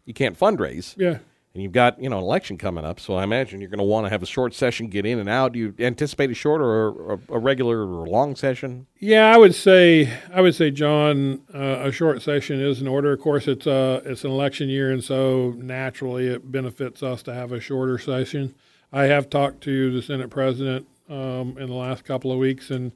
you 0.05 0.13
can't 0.13 0.38
fundraise. 0.38 0.96
Yeah 0.98 1.19
and 1.58 1.64
you've 1.64 1.72
got 1.72 2.00
you 2.00 2.08
know 2.08 2.20
an 2.20 2.24
election 2.24 2.56
coming 2.56 2.86
up, 2.86 3.00
so 3.00 3.16
I 3.16 3.24
imagine 3.24 3.60
you're 3.62 3.70
going 3.72 3.80
to 3.80 3.84
want 3.84 4.06
to 4.06 4.12
have 4.12 4.22
a 4.22 4.28
short 4.28 4.54
session, 4.54 4.90
get 4.90 5.08
in 5.08 5.18
and 5.18 5.28
out. 5.28 5.54
Do 5.54 5.60
you 5.60 5.74
anticipate 5.80 6.30
a 6.30 6.36
short 6.36 6.62
or 6.62 7.14
a, 7.14 7.20
a 7.30 7.40
regular 7.40 7.80
or 7.80 8.08
long 8.08 8.36
session? 8.36 8.86
Yeah, 9.00 9.34
I 9.34 9.38
would 9.38 9.56
say 9.56 10.14
I 10.32 10.42
would 10.42 10.54
say 10.54 10.70
John, 10.70 11.42
uh, 11.52 11.80
a 11.88 11.92
short 11.92 12.22
session 12.22 12.62
is 12.62 12.80
in 12.80 12.88
order. 12.88 13.12
Of 13.12 13.22
course, 13.22 13.48
it's 13.48 13.66
uh, 13.66 14.02
it's 14.06 14.24
an 14.24 14.30
election 14.30 14.70
year, 14.70 14.92
and 14.92 15.04
so 15.04 15.56
naturally 15.58 16.28
it 16.28 16.52
benefits 16.52 17.02
us 17.02 17.24
to 17.24 17.34
have 17.34 17.52
a 17.52 17.60
shorter 17.60 17.98
session. 17.98 18.54
I 18.94 19.06
have 19.06 19.28
talked 19.28 19.62
to 19.62 19.92
the 19.92 20.04
Senate 20.04 20.30
President 20.30 20.86
um, 21.10 21.58
in 21.58 21.70
the 21.70 21.76
last 21.76 22.06
couple 22.06 22.32
of 22.32 22.38
weeks, 22.38 22.70
and 22.70 22.92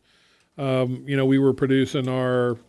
um, 0.59 1.03
you 1.07 1.17
know 1.17 1.25
we 1.25 1.39
were 1.39 1.53
producing 1.53 2.07
our 2.07 2.59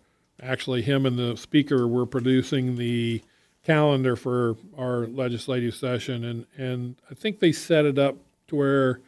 actually 0.43 0.81
him 0.81 1.05
and 1.05 1.19
the 1.19 1.37
Speaker 1.37 1.87
were 1.87 2.07
producing 2.07 2.77
the 2.77 3.21
calendar 3.65 4.17
for 4.17 4.57
our 4.77 5.07
legislative 5.07 5.75
session, 5.75 6.25
and 6.25 6.47
and 6.57 6.97
I 7.11 7.15
think 7.15 7.41
they 7.41 7.53
set 7.53 7.85
it 7.85 7.99
up 7.99 8.17
to 8.49 8.57
where 8.57 9.01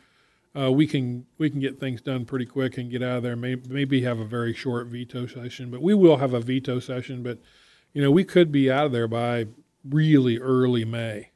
uh, 0.59 0.71
we 0.71 0.87
can 0.87 1.27
we 1.39 1.51
can 1.51 1.61
get 1.61 1.81
things 1.81 2.01
done 2.01 2.25
pretty 2.25 2.47
quick 2.47 2.79
and 2.79 2.91
get 2.91 3.03
out 3.03 3.19
of 3.19 3.23
there. 3.23 3.37
Maybe, 3.37 3.69
maybe 3.69 4.03
have 4.03 4.21
a 4.21 4.25
very 4.25 4.55
short 4.55 4.87
veto 4.87 5.27
session, 5.27 5.71
but 5.71 5.83
we 5.83 5.95
will 5.95 6.19
have 6.19 6.35
a 6.35 6.41
veto 6.41 6.79
session. 6.79 7.23
But 7.23 7.39
you 7.93 8.03
know, 8.03 8.11
we 8.11 8.25
could 8.25 8.53
be 8.53 8.71
out 8.71 8.87
of 8.87 8.93
there 8.93 9.09
by 9.09 9.47
really 9.89 10.39
early 10.39 10.85
May. 10.85 11.31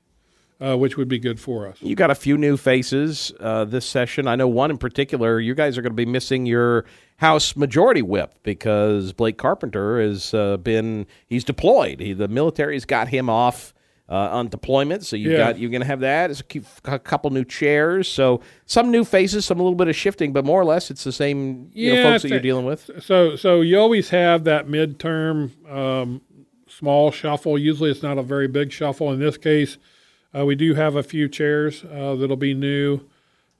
Uh, 0.60 0.76
which 0.76 0.96
would 0.96 1.06
be 1.06 1.20
good 1.20 1.38
for 1.38 1.68
us. 1.68 1.76
You 1.80 1.94
got 1.94 2.10
a 2.10 2.16
few 2.16 2.36
new 2.36 2.56
faces 2.56 3.32
uh, 3.38 3.64
this 3.64 3.86
session. 3.86 4.26
I 4.26 4.34
know 4.34 4.48
one 4.48 4.72
in 4.72 4.76
particular. 4.76 5.38
You 5.38 5.54
guys 5.54 5.78
are 5.78 5.82
going 5.82 5.92
to 5.92 5.96
be 5.96 6.04
missing 6.04 6.46
your 6.46 6.84
House 7.18 7.54
Majority 7.54 8.02
Whip 8.02 8.34
because 8.42 9.12
Blake 9.12 9.38
Carpenter 9.38 10.00
has 10.00 10.34
uh, 10.34 10.56
been 10.56 11.06
he's 11.28 11.44
deployed. 11.44 12.00
He, 12.00 12.12
the 12.12 12.26
military's 12.26 12.84
got 12.84 13.06
him 13.06 13.30
off 13.30 13.72
uh, 14.08 14.30
on 14.32 14.48
deployment, 14.48 15.04
so 15.04 15.16
you 15.16 15.30
yeah. 15.30 15.36
got 15.36 15.58
you're 15.58 15.70
going 15.70 15.82
to 15.82 15.86
have 15.86 16.00
that. 16.00 16.30
It's 16.30 16.42
a, 16.42 16.94
a, 16.94 16.98
couple 16.98 17.30
new 17.30 17.44
chairs, 17.44 18.08
so 18.08 18.40
some 18.66 18.90
new 18.90 19.04
faces, 19.04 19.44
some 19.44 19.60
a 19.60 19.62
little 19.62 19.76
bit 19.76 19.88
of 19.88 19.94
shifting, 19.94 20.32
but 20.32 20.44
more 20.44 20.60
or 20.60 20.64
less 20.64 20.90
it's 20.90 21.04
the 21.04 21.12
same 21.12 21.70
yeah, 21.72 21.94
know, 21.94 22.10
folks 22.10 22.22
that 22.22 22.30
you're 22.30 22.40
dealing 22.40 22.64
with. 22.64 22.90
So 23.00 23.36
so 23.36 23.60
you 23.60 23.78
always 23.78 24.08
have 24.10 24.44
that 24.44 24.66
midterm 24.66 25.50
um, 25.70 26.22
small 26.66 27.10
shuffle. 27.10 27.58
Usually 27.58 27.90
it's 27.90 28.02
not 28.02 28.18
a 28.18 28.22
very 28.22 28.48
big 28.48 28.72
shuffle. 28.72 29.12
In 29.12 29.20
this 29.20 29.36
case, 29.36 29.76
uh, 30.36 30.44
we 30.44 30.54
do 30.54 30.74
have 30.74 30.96
a 30.96 31.02
few 31.02 31.28
chairs 31.28 31.84
uh, 31.84 32.14
that'll 32.14 32.36
be 32.36 32.54
new. 32.54 33.00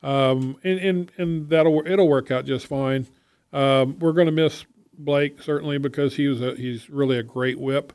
Um, 0.03 0.57
and, 0.63 0.79
and, 0.79 1.13
and 1.17 1.49
that'll 1.49 1.83
it'll 1.87 2.09
work 2.09 2.31
out 2.31 2.45
just 2.45 2.67
fine. 2.67 3.07
Um, 3.53 3.99
we're 3.99 4.13
going 4.13 4.27
to 4.27 4.33
miss 4.33 4.65
Blake 4.97 5.43
certainly 5.43 5.79
because 5.79 6.17
he 6.17 6.29
was 6.29 6.41
a, 6.41 6.55
he's 6.55 6.89
really 6.89 7.19
a 7.19 7.23
great 7.23 7.59
whip. 7.59 7.93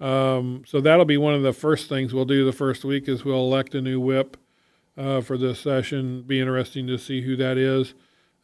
Um, 0.00 0.64
so 0.66 0.80
that'll 0.80 1.04
be 1.04 1.16
one 1.16 1.34
of 1.34 1.42
the 1.42 1.52
first 1.52 1.88
things 1.88 2.12
we'll 2.12 2.24
do 2.24 2.44
the 2.44 2.52
first 2.52 2.84
week 2.84 3.08
is 3.08 3.24
we'll 3.24 3.36
elect 3.36 3.74
a 3.74 3.80
new 3.80 4.00
whip 4.00 4.36
uh, 4.96 5.20
for 5.20 5.36
this 5.36 5.60
session. 5.60 6.22
Be 6.22 6.40
interesting 6.40 6.86
to 6.88 6.98
see 6.98 7.22
who 7.22 7.36
that 7.36 7.56
is. 7.56 7.94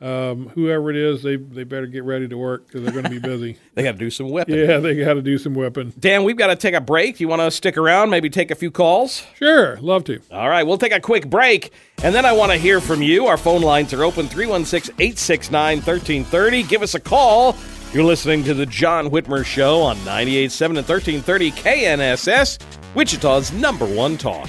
Um, 0.01 0.49
whoever 0.51 0.91
it 0.91 0.97
is, 0.97 1.25
they 1.25 1.35
they 1.35 1.65
better 1.65 1.87
get 1.87 2.05
ready 2.05 2.29
to 2.29 2.39
work 2.39 2.67
because 2.67 2.85
they're 2.85 2.93
going 2.93 3.03
to 3.05 3.11
be 3.11 3.19
busy. 3.19 3.59
they 3.75 3.83
got 3.83 3.93
to 3.93 3.99
do 3.99 4.11
some 4.11 4.31
whipping. 4.31 4.55
Yeah, 4.55 4.79
they 4.79 4.95
got 4.95 5.15
to 5.15 5.23
do 5.23 5.39
some 5.39 5.55
weapon. 5.55 5.93
Dan, 5.99 6.23
we've 6.23 6.37
got 6.37 6.47
to 6.49 6.57
take 6.57 6.75
a 6.75 6.81
break. 6.81 7.19
You 7.19 7.27
want 7.27 7.43
to 7.43 7.51
stick 7.51 7.77
around? 7.77 8.11
Maybe 8.11 8.31
take 8.31 8.53
a 8.53 8.55
few 8.55 8.71
calls. 8.71 9.25
Sure, 9.35 9.77
love 9.81 10.05
to. 10.05 10.21
All 10.31 10.49
right, 10.49 10.65
we'll 10.65 10.79
take 10.79 10.93
a 10.93 11.01
quick 11.01 11.29
break, 11.29 11.73
and 12.05 12.15
then 12.15 12.25
I 12.25 12.33
want 12.33 12.53
to 12.53 12.59
hear 12.59 12.81
from 12.81 13.03
you. 13.03 13.27
Our 13.27 13.37
phone 13.37 13.63
lines 13.63 13.93
are 13.93 14.05
open 14.05 14.29
316-869-1330. 14.29 16.69
Give 16.69 16.83
us 16.83 16.95
a 16.95 17.01
call. 17.01 17.57
You're 17.93 18.05
listening 18.05 18.45
to 18.45 18.55
the 18.55 18.67
John 18.67 19.11
Whitmer 19.11 19.45
Show 19.45 19.81
on 19.81 19.97
98.7 19.99 20.67
and 20.67 20.77
1330 20.77 21.51
KNSS, 21.53 22.59
Wichita's 22.95 23.51
number 23.53 23.87
one 23.87 24.19
talk. 24.19 24.49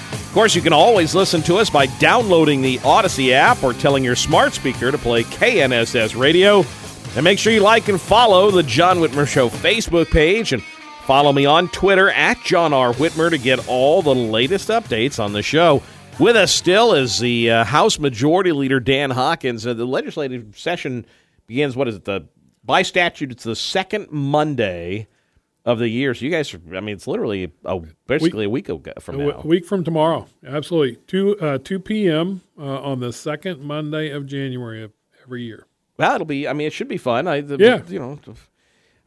Of 0.31 0.35
course, 0.35 0.55
you 0.55 0.61
can 0.61 0.71
always 0.71 1.13
listen 1.13 1.41
to 1.41 1.57
us 1.57 1.69
by 1.69 1.87
downloading 1.87 2.61
the 2.61 2.77
Audacy 2.77 3.33
app 3.33 3.61
or 3.61 3.73
telling 3.73 4.01
your 4.01 4.15
smart 4.15 4.53
speaker 4.53 4.89
to 4.89 4.97
play 4.97 5.25
KNSS 5.25 6.17
Radio. 6.17 6.63
And 7.17 7.25
make 7.25 7.37
sure 7.37 7.51
you 7.51 7.59
like 7.59 7.89
and 7.89 7.99
follow 7.99 8.49
the 8.49 8.63
John 8.63 8.99
Whitmer 8.99 9.27
Show 9.27 9.49
Facebook 9.49 10.09
page 10.09 10.53
and 10.53 10.63
follow 11.03 11.33
me 11.33 11.45
on 11.45 11.67
Twitter 11.67 12.09
at 12.11 12.41
John 12.45 12.71
R. 12.71 12.93
Whitmer 12.93 13.29
to 13.29 13.37
get 13.37 13.67
all 13.67 14.01
the 14.01 14.15
latest 14.15 14.69
updates 14.69 15.21
on 15.21 15.33
the 15.33 15.43
show. 15.43 15.83
With 16.17 16.37
us 16.37 16.53
still 16.53 16.93
is 16.93 17.19
the 17.19 17.51
uh, 17.51 17.63
House 17.65 17.99
Majority 17.99 18.53
Leader 18.53 18.79
Dan 18.79 19.09
Hawkins. 19.09 19.67
Uh, 19.67 19.73
the 19.73 19.83
legislative 19.83 20.57
session 20.57 21.05
begins, 21.45 21.75
what 21.75 21.89
is 21.89 21.95
it, 21.95 22.05
the 22.05 22.25
by 22.63 22.83
statute, 22.83 23.33
it's 23.33 23.43
the 23.43 23.57
second 23.57 24.09
Monday 24.11 25.09
of 25.65 25.79
the 25.79 25.87
year. 25.87 26.13
So 26.13 26.25
you 26.25 26.31
guys, 26.31 26.53
are, 26.53 26.61
I 26.75 26.79
mean, 26.79 26.95
it's 26.95 27.07
literally 27.07 27.51
a, 27.65 27.79
basically 28.07 28.47
week, 28.47 28.69
a 28.69 28.75
week 28.75 28.87
ago 28.87 28.99
from 28.99 29.17
now. 29.17 29.41
A 29.41 29.47
week 29.47 29.65
from 29.65 29.83
tomorrow, 29.83 30.27
absolutely. 30.45 30.97
Two 31.07 31.37
uh, 31.39 31.57
two 31.59 31.79
p.m. 31.79 32.41
Uh, 32.57 32.81
on 32.81 32.99
the 32.99 33.13
second 33.13 33.61
Monday 33.61 34.09
of 34.09 34.25
January 34.25 34.83
of 34.83 34.91
every 35.23 35.43
year. 35.43 35.67
Well, 35.97 36.15
it'll 36.15 36.25
be. 36.25 36.47
I 36.47 36.53
mean, 36.53 36.67
it 36.67 36.73
should 36.73 36.87
be 36.87 36.97
fun. 36.97 37.27
I, 37.27 37.41
the, 37.41 37.57
yeah. 37.57 37.81
You 37.87 37.99
know, 37.99 38.19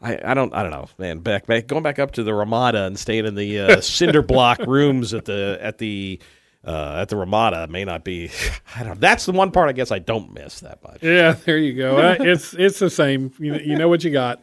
I, 0.01 0.19
I 0.25 0.35
don't 0.35 0.55
I 0.55 0.63
don't 0.63 0.71
know, 0.71 0.89
man. 0.99 1.19
Back 1.21 1.47
back 1.47 1.67
going 1.67 1.83
back 1.83 1.99
up 1.99 2.13
to 2.13 2.23
the 2.23 2.35
Ramada 2.35 2.85
and 2.85 2.99
staying 2.99 3.27
in 3.27 3.35
the 3.35 3.61
uh, 3.61 3.81
cinder 3.81 4.23
block 4.23 4.61
rooms 4.61 5.15
at 5.15 5.25
the 5.25 5.59
at 5.61 5.79
the. 5.79 6.21
Uh, 6.67 7.01
at 7.03 7.11
the 7.11 7.17
Ramada 7.17 7.67
may 7.69 7.85
not 7.85 8.05
be. 8.05 8.31
I 8.75 8.85
don't. 8.85 8.99
That's 8.99 9.27
the 9.27 9.33
one 9.33 9.51
part 9.51 9.69
I 9.69 9.73
guess 9.73 9.93
I 9.93 9.99
don't 9.99 10.33
miss 10.33 10.61
that 10.61 10.83
much. 10.83 11.03
Yeah, 11.03 11.33
there 11.33 11.59
you 11.59 11.75
go. 11.75 11.99
Uh, 11.99 12.17
it's 12.19 12.55
it's 12.55 12.79
the 12.79 12.89
same. 12.89 13.35
You, 13.39 13.57
you 13.57 13.77
know 13.77 13.91
what 13.91 14.03
you 14.03 14.11
got. 14.11 14.43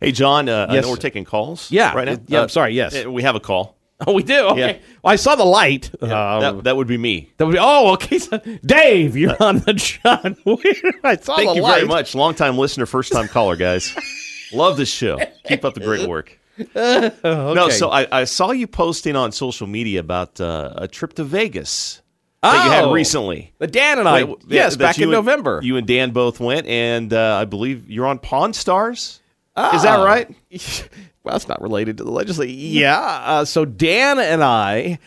Hey, 0.00 0.12
John, 0.12 0.48
uh, 0.48 0.66
yes. 0.70 0.78
I 0.78 0.80
know 0.86 0.90
we're 0.90 0.96
taking 0.96 1.24
calls. 1.24 1.70
Yeah, 1.70 1.94
right 1.94 2.06
now. 2.06 2.18
Yeah, 2.26 2.40
uh, 2.40 2.42
I'm 2.42 2.48
sorry. 2.48 2.74
Yes, 2.74 3.04
uh, 3.04 3.10
we 3.10 3.22
have 3.22 3.36
a 3.36 3.40
call. 3.40 3.74
Oh, 4.06 4.12
we 4.12 4.24
do. 4.24 4.48
Okay. 4.48 4.58
Yeah. 4.58 4.78
Well, 5.02 5.12
I 5.12 5.16
saw 5.16 5.36
the 5.36 5.44
light. 5.44 5.90
Yeah, 6.02 6.34
um, 6.34 6.40
that, 6.40 6.64
that, 6.64 6.76
would 6.76 6.88
be 6.88 6.98
me. 6.98 7.30
That 7.36 7.46
would 7.46 7.52
be. 7.52 7.58
Oh, 7.60 7.92
okay. 7.92 8.18
So, 8.18 8.38
Dave, 8.66 9.16
you're 9.16 9.40
on 9.40 9.60
the 9.60 9.72
John. 9.72 10.36
I 11.04 11.16
saw 11.16 11.36
Thank 11.36 11.50
the 11.50 11.54
you 11.54 11.62
light. 11.62 11.76
very 11.76 11.86
much. 11.86 12.14
Long 12.14 12.34
time 12.34 12.58
listener, 12.58 12.86
first 12.86 13.12
time 13.12 13.28
caller, 13.28 13.54
guys. 13.54 13.94
Love 14.52 14.76
this 14.76 14.90
show. 14.90 15.18
Keep 15.44 15.64
up 15.64 15.74
the 15.74 15.80
great 15.80 16.08
work. 16.08 16.38
okay. 16.58 17.12
No, 17.22 17.68
so 17.70 17.88
I, 17.90 18.06
I, 18.10 18.24
saw 18.24 18.50
you 18.50 18.66
posting 18.66 19.14
on 19.14 19.30
social 19.30 19.68
media 19.68 20.00
about 20.00 20.40
uh, 20.40 20.74
a 20.76 20.88
trip 20.88 21.14
to 21.14 21.24
Vegas 21.24 22.02
that 22.42 22.60
oh, 22.60 22.64
you 22.64 22.70
had 22.70 22.84
oh. 22.84 22.92
recently. 22.92 23.54
The 23.58 23.66
Dan 23.66 23.98
and 23.98 24.08
I, 24.08 24.24
Wait, 24.24 24.36
yes, 24.48 24.76
back 24.76 24.98
in 24.98 25.04
and, 25.04 25.12
November. 25.12 25.60
You 25.62 25.76
and 25.76 25.86
Dan 25.86 26.10
both 26.10 26.40
went, 26.40 26.66
and 26.66 27.12
uh, 27.12 27.38
I 27.40 27.44
believe 27.46 27.90
you're 27.90 28.06
on 28.06 28.18
Pawn 28.18 28.52
Stars. 28.52 29.20
Oh. 29.56 29.76
Is 29.76 29.82
that 29.82 30.00
ah. 30.00 30.04
right? 30.04 30.28
well, 31.22 31.36
it's 31.36 31.48
not 31.48 31.62
related 31.62 31.98
to 31.98 32.04
the 32.04 32.10
legislature. 32.10 32.50
Yeah. 32.50 32.98
Uh, 32.98 33.44
so 33.44 33.64
Dan 33.64 34.18
and 34.18 34.42
I 34.42 34.98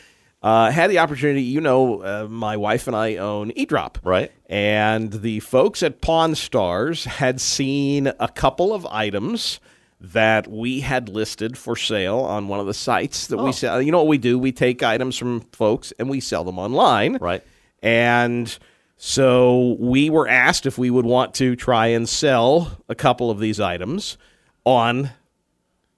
uh, 0.41 0.71
had 0.71 0.89
the 0.89 0.99
opportunity. 0.99 1.41
You 1.41 1.61
know, 1.61 2.01
uh, 2.01 2.27
my 2.29 2.57
wife 2.57 2.87
and 2.87 2.95
I 2.95 3.17
own 3.17 3.51
eDrop, 3.51 3.97
Right. 4.03 4.31
And 4.49 5.11
the 5.11 5.41
folks 5.41 5.83
at 5.83 5.99
Pawn 5.99 6.33
Stars 6.35 7.03
had 7.03 7.41
seen 7.41 8.11
a 8.19 8.29
couple 8.29 8.73
of 8.73 8.85
items 8.85 9.59
that 9.99 10.47
we 10.47 10.79
had 10.81 11.09
listed 11.09 11.57
for 11.57 11.75
sale 11.75 12.19
on 12.19 12.47
one 12.47 12.59
of 12.59 12.65
the 12.65 12.73
sites 12.73 13.27
that 13.27 13.37
Oh. 13.37 13.45
we 13.45 13.51
sell. 13.51 13.81
You 13.81 13.91
know 13.91 13.97
what 13.97 14.07
we 14.07 14.17
do? 14.17 14.39
We 14.39 14.51
take 14.51 14.83
items 14.83 15.17
from 15.17 15.41
folks 15.51 15.91
and 15.99 16.09
we 16.09 16.19
sell 16.21 16.43
them 16.43 16.59
online. 16.59 17.17
Right. 17.19 17.43
And 17.81 18.57
so 18.95 19.75
we 19.79 20.09
were 20.09 20.27
asked 20.27 20.65
if 20.65 20.77
we 20.77 20.89
would 20.89 21.05
want 21.05 21.33
to 21.35 21.55
try 21.55 21.87
and 21.87 22.07
sell 22.07 22.77
a 22.87 22.95
couple 22.95 23.29
of 23.29 23.39
these 23.39 23.59
items 23.59 24.17
on 24.67 25.11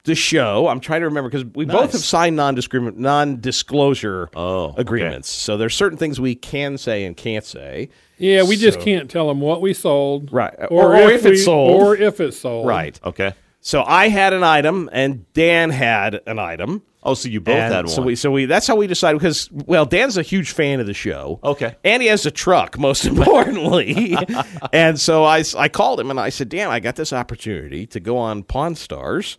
the 0.04 0.14
show. 0.14 0.68
I'm 0.68 0.80
trying 0.80 1.00
to 1.00 1.06
remember 1.06 1.28
because 1.28 1.44
we 1.54 1.64
both 1.66 1.92
have 1.92 2.00
signed 2.00 2.36
non-discrimin- 2.36 2.96
non-disclosure 2.96 4.30
Oh, 4.34 4.66
okay. 4.70 4.80
agreements. 4.80 5.28
So 5.28 5.56
there's 5.56 5.74
certain 5.74 5.98
things 5.98 6.20
we 6.20 6.34
can 6.36 6.78
say 6.78 7.04
and 7.04 7.16
can't 7.16 7.44
say. 7.44 7.90
Yeah, 8.16 8.44
we 8.44 8.56
just 8.56 8.80
can't 8.80 9.10
tell 9.10 9.26
them 9.28 9.40
what 9.40 9.60
we 9.60 9.74
sold, 9.74 10.32
Right. 10.32 10.54
Or- 10.70 10.94
or 10.96 11.10
if 11.10 11.26
it's 11.26 11.40
we- 11.40 11.44
sold. 11.44 11.82
or 11.82 11.96
if 11.96 12.20
it's 12.20 12.38
sold. 12.38 12.66
Right. 12.66 12.98
Okay. 13.04 13.32
So 13.60 13.82
I 13.86 14.08
had 14.08 14.32
an 14.32 14.42
item 14.44 14.88
and 14.92 15.30
Dan 15.34 15.70
had 15.70 16.20
an 16.26 16.38
item. 16.38 16.82
Oh, 17.02 17.14
so 17.14 17.28
you 17.30 17.40
both 17.40 17.54
And 17.56 17.72
had 17.74 17.84
one. 17.86 17.94
So 17.94 18.02
we 18.02 18.14
so 18.14 18.30
we 18.30 18.44
that's 18.44 18.66
how 18.66 18.76
we 18.76 18.86
decided 18.86 19.18
because 19.20 19.48
well 19.52 19.86
Dan's 19.86 20.18
a 20.18 20.22
huge 20.22 20.50
fan 20.52 20.80
of 20.80 20.86
the 20.86 20.92
show. 20.94 21.40
Okay. 21.42 21.74
And 21.82 22.02
he 22.02 22.08
has 22.08 22.26
a 22.26 22.30
truck 22.30 22.78
most 22.78 23.04
importantly. 23.12 24.16
and 24.72 25.00
so 25.00 25.24
I, 25.24 25.42
I 25.56 25.68
called 25.68 25.98
him 26.00 26.10
and 26.10 26.20
I 26.20 26.28
said, 26.28 26.48
"Dan, 26.50 26.68
I 26.70 26.78
got 26.80 26.96
this 26.96 27.12
opportunity 27.12 27.86
to 27.86 28.00
go 28.00 28.18
on 28.18 28.42
Pawn 28.42 28.74
Stars 28.74 29.38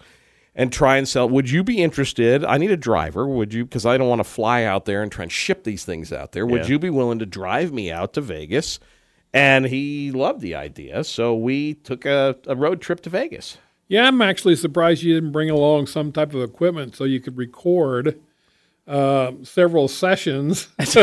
and 0.56 0.74
try 0.74 0.98
and 0.98 1.08
sell. 1.08 1.30
Would 1.30 1.50
you 1.51 1.63
be 1.63 1.82
interested? 1.82 2.44
I 2.44 2.58
need 2.58 2.72
a 2.72 2.77
driver. 2.77 3.27
Would 3.27 3.53
you 3.53 3.63
because 3.65 3.86
I 3.86 3.96
don't 3.98 4.10
want 4.10 4.20
to 4.20 4.24
fly 4.30 4.63
out 4.63 4.86
there 4.86 5.03
and 5.03 5.12
try 5.12 5.24
and 5.24 5.32
ship 5.32 5.63
these 5.63 5.86
things 5.86 6.12
out 6.12 6.32
there. 6.32 6.46
Would 6.48 6.63
Yeah. 6.63 6.68
you 6.70 6.80
be 6.80 6.89
willing 6.89 7.20
to 7.20 7.25
drive 7.27 7.72
me 7.72 7.91
out 7.91 8.13
to 8.13 8.22
Vegas?" 8.22 8.80
And 9.34 9.65
he 9.68 10.12
loved 10.12 10.41
the 10.41 10.56
idea, 10.56 11.06
so 11.06 11.34
we 11.36 11.75
took 11.75 12.06
a, 12.06 12.36
a 12.48 12.56
road 12.56 12.82
trip 12.82 13.00
to 13.03 13.10
Vegas. 13.10 13.60
Yeah, 13.92 14.08
I'm 14.08 14.22
actually 14.22 14.56
surprised 14.56 15.04
you 15.04 15.14
didn't 15.16 15.32
bring 15.34 15.50
along 15.50 15.88
some 15.88 16.12
type 16.14 16.34
of 16.34 16.42
equipment 16.42 16.96
so 16.96 17.04
you 17.04 17.20
could 17.20 17.36
record 17.38 18.20
uh, 18.88 19.34
several 19.44 19.88
sessions 19.90 20.70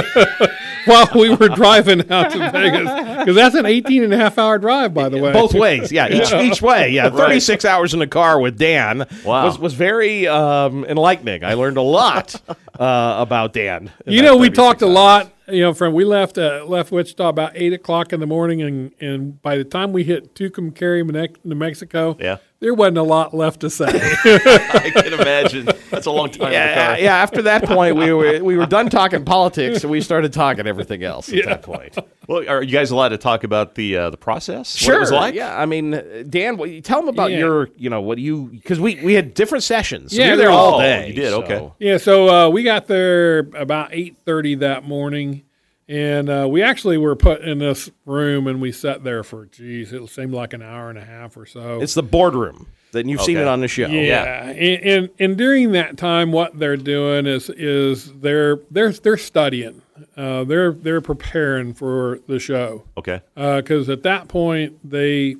while 0.86 1.08
we 1.14 1.34
were 1.34 1.48
driving 1.48 2.10
out 2.10 2.30
to 2.32 2.38
Vegas. 2.52 2.90
Because 3.18 3.34
that's 3.36 3.54
an 3.54 3.66
18 3.66 4.04
and 4.04 4.12
a 4.14 4.16
half 4.16 4.38
hour 4.38 4.58
drive, 4.58 4.94
by 4.94 5.08
the 5.08 5.18
way. 5.18 5.32
Both 5.32 5.54
ways, 5.54 5.92
yeah, 5.92 6.08
each 6.08 6.32
each 6.32 6.62
way, 6.62 6.90
yeah. 6.90 7.10
Thirty 7.22 7.40
six 7.40 7.64
hours 7.64 7.92
in 7.92 8.00
the 8.00 8.06
car 8.06 8.40
with 8.40 8.58
Dan 8.58 9.06
Wow. 9.24 9.44
was 9.46 9.58
was 9.58 9.74
very 9.74 10.26
um, 10.26 10.84
enlightening. 10.86 11.44
I 11.44 11.54
learned 11.54 11.76
a 11.76 11.82
lot 11.82 12.40
uh, 12.78 13.16
about 13.18 13.52
Dan. 13.52 13.90
You 14.06 14.22
know, 14.22 14.36
we 14.36 14.48
36 14.48 14.56
talked 14.56 14.82
a 14.82 14.86
lot. 14.86 15.32
You 15.48 15.62
know, 15.62 15.74
from 15.74 15.94
we 15.94 16.04
left 16.04 16.36
uh, 16.36 16.64
left 16.66 16.90
Wichita 16.92 17.28
about 17.28 17.52
eight 17.54 17.72
o'clock 17.72 18.12
in 18.12 18.20
the 18.20 18.26
morning, 18.26 18.60
and 18.62 18.92
and 19.00 19.40
by 19.40 19.56
the 19.56 19.64
time 19.64 19.92
we 19.92 20.04
hit 20.04 20.34
Tucumcari, 20.34 21.06
New 21.06 21.28
New 21.44 21.54
Mexico, 21.54 22.16
Yeah. 22.20 22.36
There 22.60 22.74
wasn't 22.74 22.98
a 22.98 23.02
lot 23.02 23.32
left 23.34 23.60
to 23.60 23.70
say. 23.70 23.86
I 23.88 24.90
can 24.94 25.12
imagine. 25.12 25.68
That's 25.90 26.06
a 26.06 26.10
long 26.10 26.30
time 26.30 26.52
Yeah, 26.52 26.96
yeah. 26.96 27.16
After 27.16 27.42
that 27.42 27.64
point, 27.64 27.96
we 27.96 28.12
were 28.12 28.42
we 28.42 28.56
were 28.56 28.66
done 28.66 28.90
talking 28.90 29.24
politics, 29.36 29.82
and 29.84 29.90
we 29.90 30.00
started 30.00 30.32
talking 30.32 30.66
everything 30.66 31.02
else. 31.04 31.32
At 31.32 31.44
that 31.44 31.62
point, 31.62 31.96
Well, 32.26 32.48
are 32.48 32.62
you 32.62 32.72
guys 32.72 32.90
allowed 32.90 33.10
to 33.10 33.18
talk 33.18 33.44
about 33.44 33.74
the 33.76 33.96
uh, 33.96 34.10
the 34.10 34.16
process? 34.16 34.74
sure. 34.76 34.94
What 34.94 34.96
it 34.96 35.00
was 35.00 35.12
like? 35.12 35.34
Yeah, 35.34 35.56
I 35.56 35.66
mean, 35.66 35.94
uh, 35.94 36.24
Dan, 36.28 36.56
what, 36.56 36.82
tell 36.84 37.00
them 37.00 37.08
about 37.08 37.30
Yeah. 37.30 37.38
your, 37.38 37.70
you 37.76 37.90
know, 37.90 38.00
what 38.00 38.18
you 38.18 38.46
because 38.52 38.80
we 38.80 38.96
we 39.04 39.14
had 39.14 39.34
different 39.34 39.64
sessions. 39.64 40.12
So 40.14 40.18
Yeah, 40.18 40.26
we 40.26 40.30
were 40.32 40.36
there 40.38 40.46
there 40.48 40.56
all 40.56 40.78
day. 40.80 41.04
Oh, 41.04 41.06
you 41.06 41.12
did, 41.14 41.30
so- 41.30 41.42
okay. 41.44 41.72
Yeah, 41.78 41.96
so 41.98 42.28
uh, 42.28 42.48
we 42.50 42.62
got 42.64 42.86
there 42.86 43.38
about 43.54 43.90
eight 43.92 44.16
thirty 44.24 44.56
that 44.56 44.84
morning, 44.84 45.44
and 45.88 46.28
uh, 46.28 46.46
we 46.50 46.62
actually 46.62 46.98
were 46.98 47.16
put 47.16 47.40
in 47.42 47.58
this 47.58 47.90
room, 48.04 48.46
and 48.46 48.60
we 48.60 48.72
sat 48.72 49.04
there 49.04 49.22
for 49.24 49.46
geez, 49.46 49.92
it 49.92 50.06
seemed 50.10 50.34
like 50.34 50.52
an 50.52 50.62
hour 50.62 50.90
and 50.90 50.98
a 50.98 51.04
half 51.04 51.36
or 51.36 51.46
so. 51.46 51.80
It's 51.80 51.94
the 51.94 52.02
boardroom. 52.02 52.66
That 52.92 53.04
you've 53.06 53.20
seen 53.20 53.36
it 53.36 53.46
on 53.46 53.60
the 53.60 53.68
show. 53.68 53.86
yeah, 53.86 54.48
And, 54.48 54.58
and 54.82 55.10
and 55.18 55.36
during 55.36 55.72
that 55.72 55.98
time, 55.98 56.32
what 56.32 56.58
they're 56.58 56.76
doing 56.78 57.26
is 57.26 57.50
is 57.50 58.10
they're 58.14 58.56
they're 58.70 58.92
they're 58.92 59.18
studying, 59.18 59.82
uh, 60.16 60.44
they're 60.44 60.72
they're 60.72 61.02
preparing 61.02 61.74
for 61.74 62.20
the 62.28 62.38
show 62.38 62.84
Okay. 62.96 63.20
because 63.34 63.90
at 63.90 64.04
that 64.04 64.28
point 64.28 64.78
they 64.88 65.36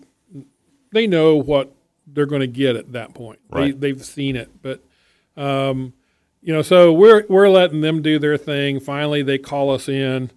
they 0.93 1.07
know 1.07 1.37
what 1.37 1.73
they're 2.07 2.27
going 2.27 2.41
to 2.43 2.47
get 2.47 2.77
at 2.77 2.93
that 2.93 3.15
point. 3.15 3.39
Right. 3.51 3.79
They, 3.81 3.93
they've 3.93 4.05
seen 4.05 4.37
it, 4.37 4.51
but 4.61 4.83
um, 5.37 5.95
you 6.43 6.53
know, 6.53 6.61
so 6.63 6.93
we're 6.93 7.25
we're 7.31 7.49
letting 7.49 7.81
them 7.81 8.03
do 8.03 8.19
their 8.19 8.37
thing. 8.37 8.79
Finally, 8.79 9.23
they 9.23 9.39
call 9.39 9.71
us 9.71 9.89
in, 9.89 10.31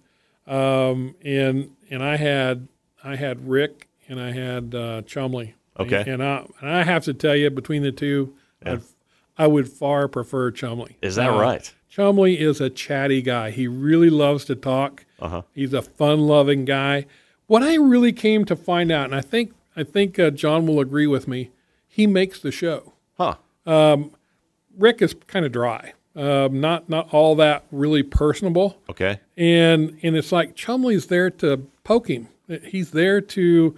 um, 0.46 1.14
and 1.24 1.70
and 1.90 2.02
I 2.02 2.16
had 2.16 2.68
I 3.04 3.16
had 3.16 3.48
Rick 3.48 3.88
and 4.08 4.20
I 4.20 4.32
had 4.32 4.74
uh, 4.74 5.02
Chumlee. 5.02 5.54
Okay. 5.78 6.04
and 6.06 6.22
I 6.22 6.46
and 6.60 6.70
I 6.70 6.82
have 6.82 7.04
to 7.04 7.14
tell 7.14 7.34
you, 7.34 7.48
between 7.50 7.82
the 7.82 7.92
two, 7.92 8.34
I'd, 8.64 8.82
I 9.38 9.46
would 9.46 9.68
far 9.68 10.06
prefer 10.08 10.50
Chumlee. 10.52 10.96
Is 11.00 11.16
that 11.16 11.30
Uh, 11.30 11.38
right? 11.40 11.72
Chumlee 11.90 12.36
is 12.38 12.60
a 12.60 12.70
chatty 12.70 13.22
guy. 13.22 13.50
He 13.50 13.66
really 13.68 14.10
loves 14.10 14.44
to 14.46 14.54
talk. 14.54 15.04
Uh-huh. 15.20 15.42
He's 15.54 15.72
a 15.74 15.82
fun-loving 15.82 16.64
guy. 16.64 17.06
What 17.46 17.62
I 17.62 17.74
really 17.76 18.12
came 18.12 18.44
to 18.46 18.56
find 18.56 18.90
out, 18.90 19.06
and 19.06 19.14
I 19.14 19.20
think 19.20 19.54
I 19.76 19.82
think 19.84 20.18
uh, 20.18 20.30
John 20.30 20.66
will 20.66 20.80
agree 20.80 21.06
with 21.06 21.26
me, 21.28 21.50
he 21.88 22.06
makes 22.06 22.40
the 22.40 22.50
show. 22.52 22.92
Huh. 23.16 23.36
Rick 24.76 25.02
is 25.02 25.14
kind 25.26 25.44
of 25.44 25.52
dry, 25.52 25.92
um, 26.14 26.60
not 26.60 26.88
not 26.88 27.12
all 27.12 27.34
that 27.36 27.64
really 27.70 28.02
personable, 28.02 28.78
Okay. 28.90 29.20
and 29.36 29.98
and 30.02 30.16
it's 30.16 30.32
like 30.32 30.54
Chumlee's 30.54 31.06
there 31.06 31.30
to 31.30 31.66
poke 31.84 32.08
him. 32.08 32.28
He's 32.64 32.90
there 32.90 33.20
to 33.20 33.74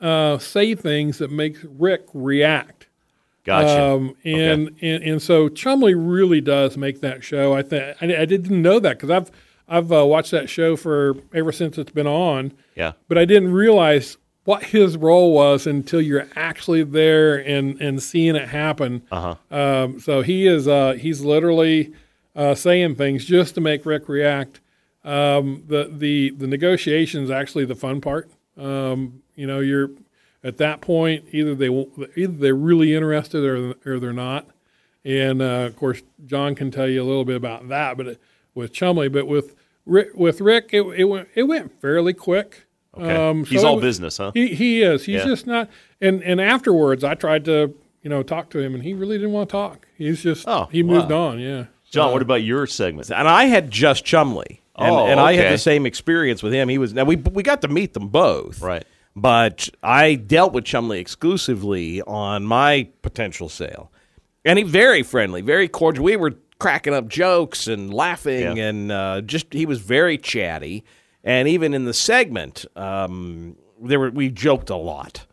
uh, 0.00 0.38
say 0.38 0.74
things 0.74 1.18
that 1.18 1.30
make 1.30 1.56
Rick 1.62 2.06
react. 2.12 2.86
Gotcha. 3.44 3.94
Um, 3.94 4.16
and, 4.24 4.76
and 4.82 5.02
and 5.02 5.22
so 5.22 5.48
Chumlee 5.48 5.94
really 5.96 6.42
does 6.42 6.76
make 6.76 7.00
that 7.00 7.24
show. 7.24 7.54
I 7.54 7.62
think 7.62 7.96
I, 8.02 8.22
I 8.22 8.24
didn't 8.26 8.60
know 8.60 8.78
that 8.78 8.98
because 8.98 9.10
I've 9.10 9.30
I've 9.66 9.90
uh, 9.90 10.04
watched 10.04 10.32
that 10.32 10.50
show 10.50 10.76
for 10.76 11.16
ever 11.32 11.52
since 11.52 11.78
it's 11.78 11.92
been 11.92 12.06
on, 12.06 12.52
yeah. 12.74 12.92
but 13.08 13.16
I 13.16 13.24
didn't 13.24 13.52
realize 13.52 14.18
what 14.44 14.64
his 14.64 14.96
role 14.96 15.32
was 15.32 15.66
until 15.66 16.00
you're 16.00 16.28
actually 16.34 16.82
there 16.82 17.36
and 17.36 17.80
and 17.80 18.02
seeing 18.02 18.36
it 18.36 18.48
happen. 18.48 19.02
Uh-huh. 19.10 19.34
Um, 19.50 20.00
so 20.00 20.22
he 20.22 20.46
is 20.46 20.66
uh, 20.66 20.94
he's 20.94 21.20
literally 21.20 21.92
uh, 22.34 22.54
saying 22.54 22.96
things 22.96 23.24
just 23.24 23.54
to 23.56 23.60
make 23.60 23.84
Rick 23.84 24.08
react. 24.08 24.60
Um, 25.04 25.64
the 25.66 25.90
the 25.92 26.30
the 26.30 26.46
negotiations 26.46 27.30
actually 27.30 27.64
the 27.64 27.74
fun 27.74 28.00
part. 28.00 28.30
Um, 28.56 29.22
you 29.34 29.46
know, 29.46 29.60
you're 29.60 29.90
at 30.42 30.56
that 30.58 30.80
point 30.80 31.24
either 31.32 31.54
they 31.54 31.68
either 32.16 32.32
they're 32.32 32.54
really 32.54 32.94
interested 32.94 33.44
or 33.44 33.74
or 33.86 33.98
they're 34.00 34.12
not. 34.12 34.46
And 35.02 35.40
uh, 35.40 35.66
of 35.66 35.76
course, 35.76 36.02
John 36.26 36.54
can 36.54 36.70
tell 36.70 36.86
you 36.86 37.02
a 37.02 37.04
little 37.04 37.24
bit 37.24 37.36
about 37.36 37.68
that. 37.68 37.96
But 37.96 38.06
it, 38.06 38.20
with 38.54 38.72
Chumlee, 38.72 39.10
but 39.10 39.26
with 39.26 39.54
Rick, 39.86 40.10
with 40.14 40.40
Rick, 40.40 40.70
it, 40.72 40.82
it 40.82 41.04
went 41.04 41.28
it 41.34 41.44
went 41.44 41.80
fairly 41.80 42.12
quick. 42.12 42.66
Okay. 43.00 43.50
He's 43.50 43.60
so 43.62 43.68
all 43.68 43.78
it- 43.78 43.82
business, 43.82 44.16
huh? 44.18 44.30
He 44.34 44.48
he 44.54 44.82
is. 44.82 45.04
He's 45.04 45.16
Yeah. 45.16 45.24
just 45.26 45.46
not. 45.46 45.68
And 46.00 46.22
and 46.22 46.40
afterwards, 46.40 47.02
I 47.04 47.14
tried 47.14 47.44
to 47.46 47.74
you 48.02 48.10
know 48.10 48.22
talk 48.22 48.50
to 48.50 48.58
him, 48.58 48.74
and 48.74 48.82
he 48.82 48.92
really 48.94 49.16
didn't 49.18 49.32
want 49.32 49.48
to 49.48 49.52
talk. 49.52 49.86
He's 49.96 50.22
just 50.22 50.46
Oh, 50.48 50.68
he 50.72 50.82
moved 50.82 51.10
wow. 51.10 51.28
on. 51.28 51.40
Yeah. 51.40 51.64
John, 51.90 52.12
what 52.12 52.22
about 52.22 52.42
your 52.42 52.66
segment? 52.66 53.10
and 53.10 53.26
I 53.28 53.44
had 53.46 53.70
just 53.70 54.04
Chumlee, 54.04 54.58
and, 54.76 54.94
Oh, 54.94 55.06
and 55.06 55.18
I 55.18 55.32
had 55.32 55.52
the 55.52 55.58
same 55.58 55.86
experience 55.86 56.40
with 56.42 56.52
him. 56.52 56.68
He 56.68 56.78
was 56.78 56.94
now 56.94 57.04
we 57.04 57.16
we 57.16 57.42
got 57.42 57.60
to 57.62 57.68
meet 57.68 57.94
them 57.94 58.08
both, 58.08 58.60
Right. 58.62 58.84
But 59.16 59.68
I 59.82 60.14
dealt 60.14 60.52
with 60.52 60.64
Chumlee 60.64 61.00
exclusively 61.00 62.00
on 62.02 62.44
my 62.44 62.88
potential 63.02 63.48
sale, 63.48 63.90
and 64.44 64.56
he 64.58 64.64
very 64.64 65.02
friendly, 65.02 65.40
very 65.42 65.66
cordial. 65.68 66.04
We 66.04 66.16
were 66.16 66.34
cracking 66.60 66.94
up 66.94 67.08
jokes 67.08 67.66
and 67.66 67.92
laughing, 67.92 68.56
Yeah. 68.56 68.64
and 68.68 68.92
uh, 68.92 69.20
just 69.22 69.52
he 69.52 69.66
was 69.66 69.80
very 69.80 70.16
chatty. 70.16 70.84
And 71.22 71.48
even 71.48 71.74
in 71.74 71.84
the 71.84 71.94
segment, 71.94 72.64
um, 72.76 73.56
there 73.80 74.00
were 74.00 74.10
we 74.10 74.30
joked 74.30 74.70
a 74.70 74.76
lot 74.76 75.26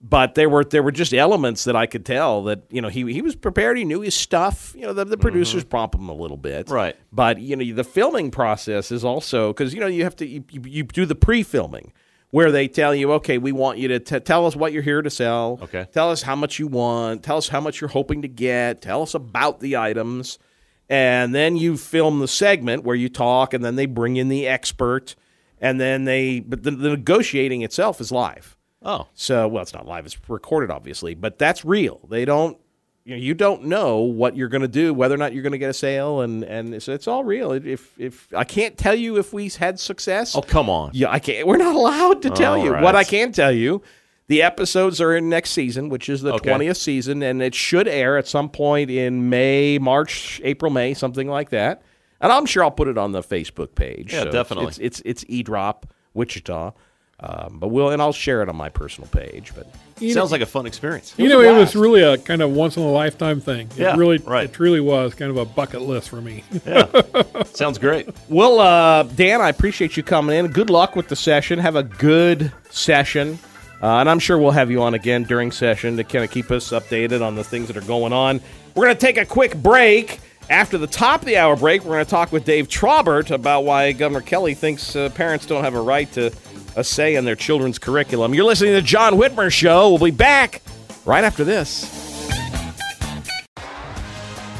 but 0.00 0.34
there 0.34 0.48
were 0.48 0.64
there 0.64 0.82
were 0.82 0.92
just 0.92 1.12
elements 1.12 1.64
that 1.64 1.74
I 1.74 1.86
could 1.86 2.06
tell 2.06 2.44
that 2.44 2.62
you 2.70 2.80
know 2.80 2.88
he 2.88 3.12
he 3.12 3.22
was 3.22 3.34
prepared. 3.34 3.76
He 3.76 3.84
knew 3.84 4.00
his 4.00 4.14
stuff. 4.14 4.74
You 4.76 4.82
know 4.82 4.92
the, 4.92 5.04
the 5.04 5.16
producers 5.16 5.64
prompt 5.64 5.94
him 5.94 6.08
a 6.08 6.14
little 6.14 6.36
bit, 6.36 6.66
Mm-hmm. 6.66 6.74
Right. 6.74 6.96
But 7.12 7.40
you 7.40 7.56
know 7.56 7.74
the 7.74 7.84
filming 7.84 8.30
process 8.30 8.92
is 8.92 9.04
also 9.04 9.52
because 9.52 9.74
you 9.74 9.80
know 9.80 9.86
you 9.86 10.04
have 10.04 10.16
to 10.16 10.26
you, 10.26 10.44
you, 10.50 10.62
you 10.64 10.82
do 10.84 11.06
the 11.06 11.14
pre-filming 11.14 11.92
where 12.30 12.52
they 12.52 12.68
tell 12.68 12.94
you, 12.94 13.12
okay, 13.12 13.38
we 13.38 13.52
want 13.52 13.78
you 13.78 13.88
to 13.88 13.98
t- 13.98 14.20
tell 14.20 14.46
us 14.46 14.54
what 14.54 14.72
you're 14.72 14.82
here 14.82 15.00
to 15.00 15.08
sell. 15.08 15.58
Okay. 15.62 15.86
Tell 15.92 16.10
us 16.10 16.22
how 16.22 16.36
much 16.36 16.58
you 16.58 16.66
want. 16.66 17.22
Tell 17.22 17.38
us 17.38 17.48
how 17.48 17.60
much 17.60 17.80
you're 17.80 17.88
hoping 17.88 18.22
to 18.22 18.28
get. 18.28 18.82
Tell 18.82 19.02
us 19.02 19.14
about 19.14 19.60
the 19.60 19.78
items. 19.78 20.38
And 20.88 21.34
then 21.34 21.56
you 21.56 21.76
film 21.76 22.20
the 22.20 22.28
segment 22.28 22.84
where 22.84 22.96
you 22.96 23.08
talk, 23.08 23.52
and 23.52 23.64
then 23.64 23.76
they 23.76 23.86
bring 23.86 24.16
in 24.16 24.28
the 24.28 24.46
expert, 24.46 25.16
and 25.60 25.80
then 25.80 26.04
they. 26.04 26.40
But 26.40 26.62
the, 26.62 26.70
the 26.70 26.90
negotiating 26.90 27.62
itself 27.62 28.00
is 28.00 28.10
live. 28.10 28.56
Oh. 28.82 29.08
So, 29.14 29.48
well, 29.48 29.62
it's 29.62 29.74
not 29.74 29.86
live; 29.86 30.06
it's 30.06 30.16
recorded, 30.28 30.70
obviously, 30.70 31.14
but 31.14 31.38
that's 31.38 31.64
real. 31.64 32.00
They 32.08 32.24
don't. 32.24 32.56
you, 33.04 33.16
know, 33.16 33.20
you 33.20 33.34
don't 33.34 33.64
know 33.64 33.98
what 34.00 34.36
you're 34.36 34.48
going 34.48 34.62
to 34.62 34.68
do, 34.68 34.94
whether 34.94 35.14
or 35.14 35.18
not 35.18 35.32
you're 35.32 35.42
going 35.42 35.52
to 35.52 35.58
get 35.58 35.70
a 35.70 35.74
sale, 35.74 36.20
and 36.20 36.42
and 36.44 36.74
it's, 36.74 36.88
it's 36.88 37.08
all 37.08 37.24
real. 37.24 37.52
If 37.52 37.98
if 37.98 38.32
I 38.34 38.44
can't 38.44 38.76
tell 38.78 38.94
you 38.94 39.18
if 39.18 39.32
we 39.32 39.48
had 39.48 39.80
success, 39.80 40.36
oh 40.36 40.42
come 40.42 40.70
on, 40.70 40.90
yeah, 40.94 41.10
I 41.10 41.18
can't. 41.18 41.46
We're 41.46 41.56
not 41.56 41.74
allowed 41.74 42.22
to 42.22 42.30
tell 42.30 42.54
All 42.54 42.64
you. 42.64 42.70
right. 42.72 42.82
What 42.82 42.94
I 42.96 43.04
can 43.04 43.32
tell 43.32 43.52
you, 43.52 43.82
the 44.28 44.42
episodes 44.42 45.00
are 45.00 45.14
in 45.16 45.28
next 45.28 45.50
season, 45.50 45.88
which 45.88 46.08
is 46.08 46.22
the 46.22 46.34
Okay. 46.34 46.48
twentieth 46.50 46.76
season, 46.76 47.22
and 47.22 47.42
it 47.42 47.54
should 47.54 47.88
air 47.88 48.16
at 48.16 48.28
some 48.28 48.48
point 48.48 48.90
in 48.90 49.28
May, 49.28 49.78
March, 49.78 50.40
April, 50.44 50.70
May, 50.70 50.94
something 50.94 51.28
like 51.28 51.50
that. 51.50 51.82
And 52.20 52.32
I'm 52.32 52.46
sure 52.46 52.62
I'll 52.64 52.70
put 52.70 52.88
it 52.88 52.98
on 52.98 53.12
the 53.12 53.22
Facebook 53.22 53.74
page. 53.74 54.12
Yeah, 54.12 54.20
it's- 54.20 54.32
definitely. 54.34 54.68
It's 54.68 54.78
it's 54.78 55.02
it's, 55.04 55.24
E 55.28 55.42
Drop 55.42 55.86
Wichita. 56.14 56.72
Um, 57.20 57.56
but 57.58 57.68
we'll 57.68 57.90
and 57.90 58.00
I'll 58.00 58.12
share 58.12 58.42
it 58.42 58.48
on 58.48 58.54
my 58.54 58.68
personal 58.68 59.08
page. 59.10 59.50
But 59.56 59.66
You 59.98 60.12
Sounds 60.12 60.30
know- 60.30 60.34
like 60.34 60.40
a 60.42 60.46
fun 60.46 60.66
experience. 60.66 61.14
You 61.16 61.28
know, 61.28 61.40
it 61.40 61.50
was 61.52 61.74
really 61.74 62.00
a 62.02 62.16
kind 62.16 62.42
of 62.42 62.52
once 62.52 62.76
in 62.76 62.84
a 62.84 62.90
lifetime 62.92 63.40
thing. 63.40 63.66
It 63.76 63.80
Yeah, 63.80 63.96
really, 63.96 64.18
right. 64.18 64.44
it 64.44 64.52
truly 64.52 64.78
was 64.78 65.14
kind 65.14 65.28
of 65.28 65.36
a 65.36 65.44
bucket 65.44 65.82
list 65.82 66.08
for 66.10 66.20
me. 66.20 66.44
yeah, 66.64 66.86
Sounds 67.54 67.76
great. 67.78 68.08
Well, 68.28 68.60
uh, 68.60 69.02
Dan, 69.02 69.40
I 69.40 69.48
appreciate 69.48 69.96
you 69.96 70.04
coming 70.04 70.36
in. 70.36 70.46
Good 70.52 70.70
luck 70.70 70.94
with 70.94 71.08
the 71.08 71.16
session. 71.16 71.58
Have 71.58 71.74
a 71.74 71.82
good 71.82 72.52
session. 72.70 73.40
Uh, 73.80 73.98
and 73.98 74.10
I'm 74.10 74.18
sure 74.18 74.38
we'll 74.38 74.50
have 74.50 74.70
you 74.70 74.82
on 74.82 74.94
again 74.94 75.22
during 75.22 75.52
session 75.52 75.96
to 75.96 76.04
kind 76.04 76.24
of 76.24 76.30
keep 76.30 76.50
us 76.50 76.70
updated 76.70 77.24
on 77.24 77.36
the 77.36 77.44
things 77.44 77.68
that 77.68 77.76
are 77.76 77.86
going 77.86 78.12
on. 78.12 78.40
We're 78.74 78.86
going 78.86 78.96
to 78.96 79.06
take 79.06 79.18
a 79.18 79.26
quick 79.26 79.56
break. 79.56 80.20
After 80.50 80.78
the 80.78 80.86
top 80.86 81.20
of 81.20 81.26
the 81.26 81.36
hour 81.36 81.56
break, 81.56 81.84
we're 81.84 81.92
going 81.92 82.04
to 82.04 82.10
talk 82.10 82.32
with 82.32 82.44
Dave 82.46 82.68
Traubert 82.68 83.30
about 83.30 83.64
why 83.64 83.92
Governor 83.92 84.22
Kelly 84.22 84.54
thinks 84.54 84.96
uh, 84.96 85.10
parents 85.10 85.44
don't 85.44 85.62
have 85.62 85.74
a 85.74 85.80
right 85.80 86.10
to 86.12 86.32
a 86.74 86.82
say 86.82 87.16
in 87.16 87.24
their 87.24 87.36
children's 87.36 87.78
curriculum. 87.78 88.34
You're 88.34 88.46
listening 88.46 88.70
to 88.70 88.76
the 88.76 88.82
John 88.82 89.14
Whitmer 89.14 89.52
Show. 89.52 89.90
We'll 89.90 89.98
be 89.98 90.10
back 90.10 90.62
right 91.04 91.24
after 91.24 91.44
this. 91.44 92.07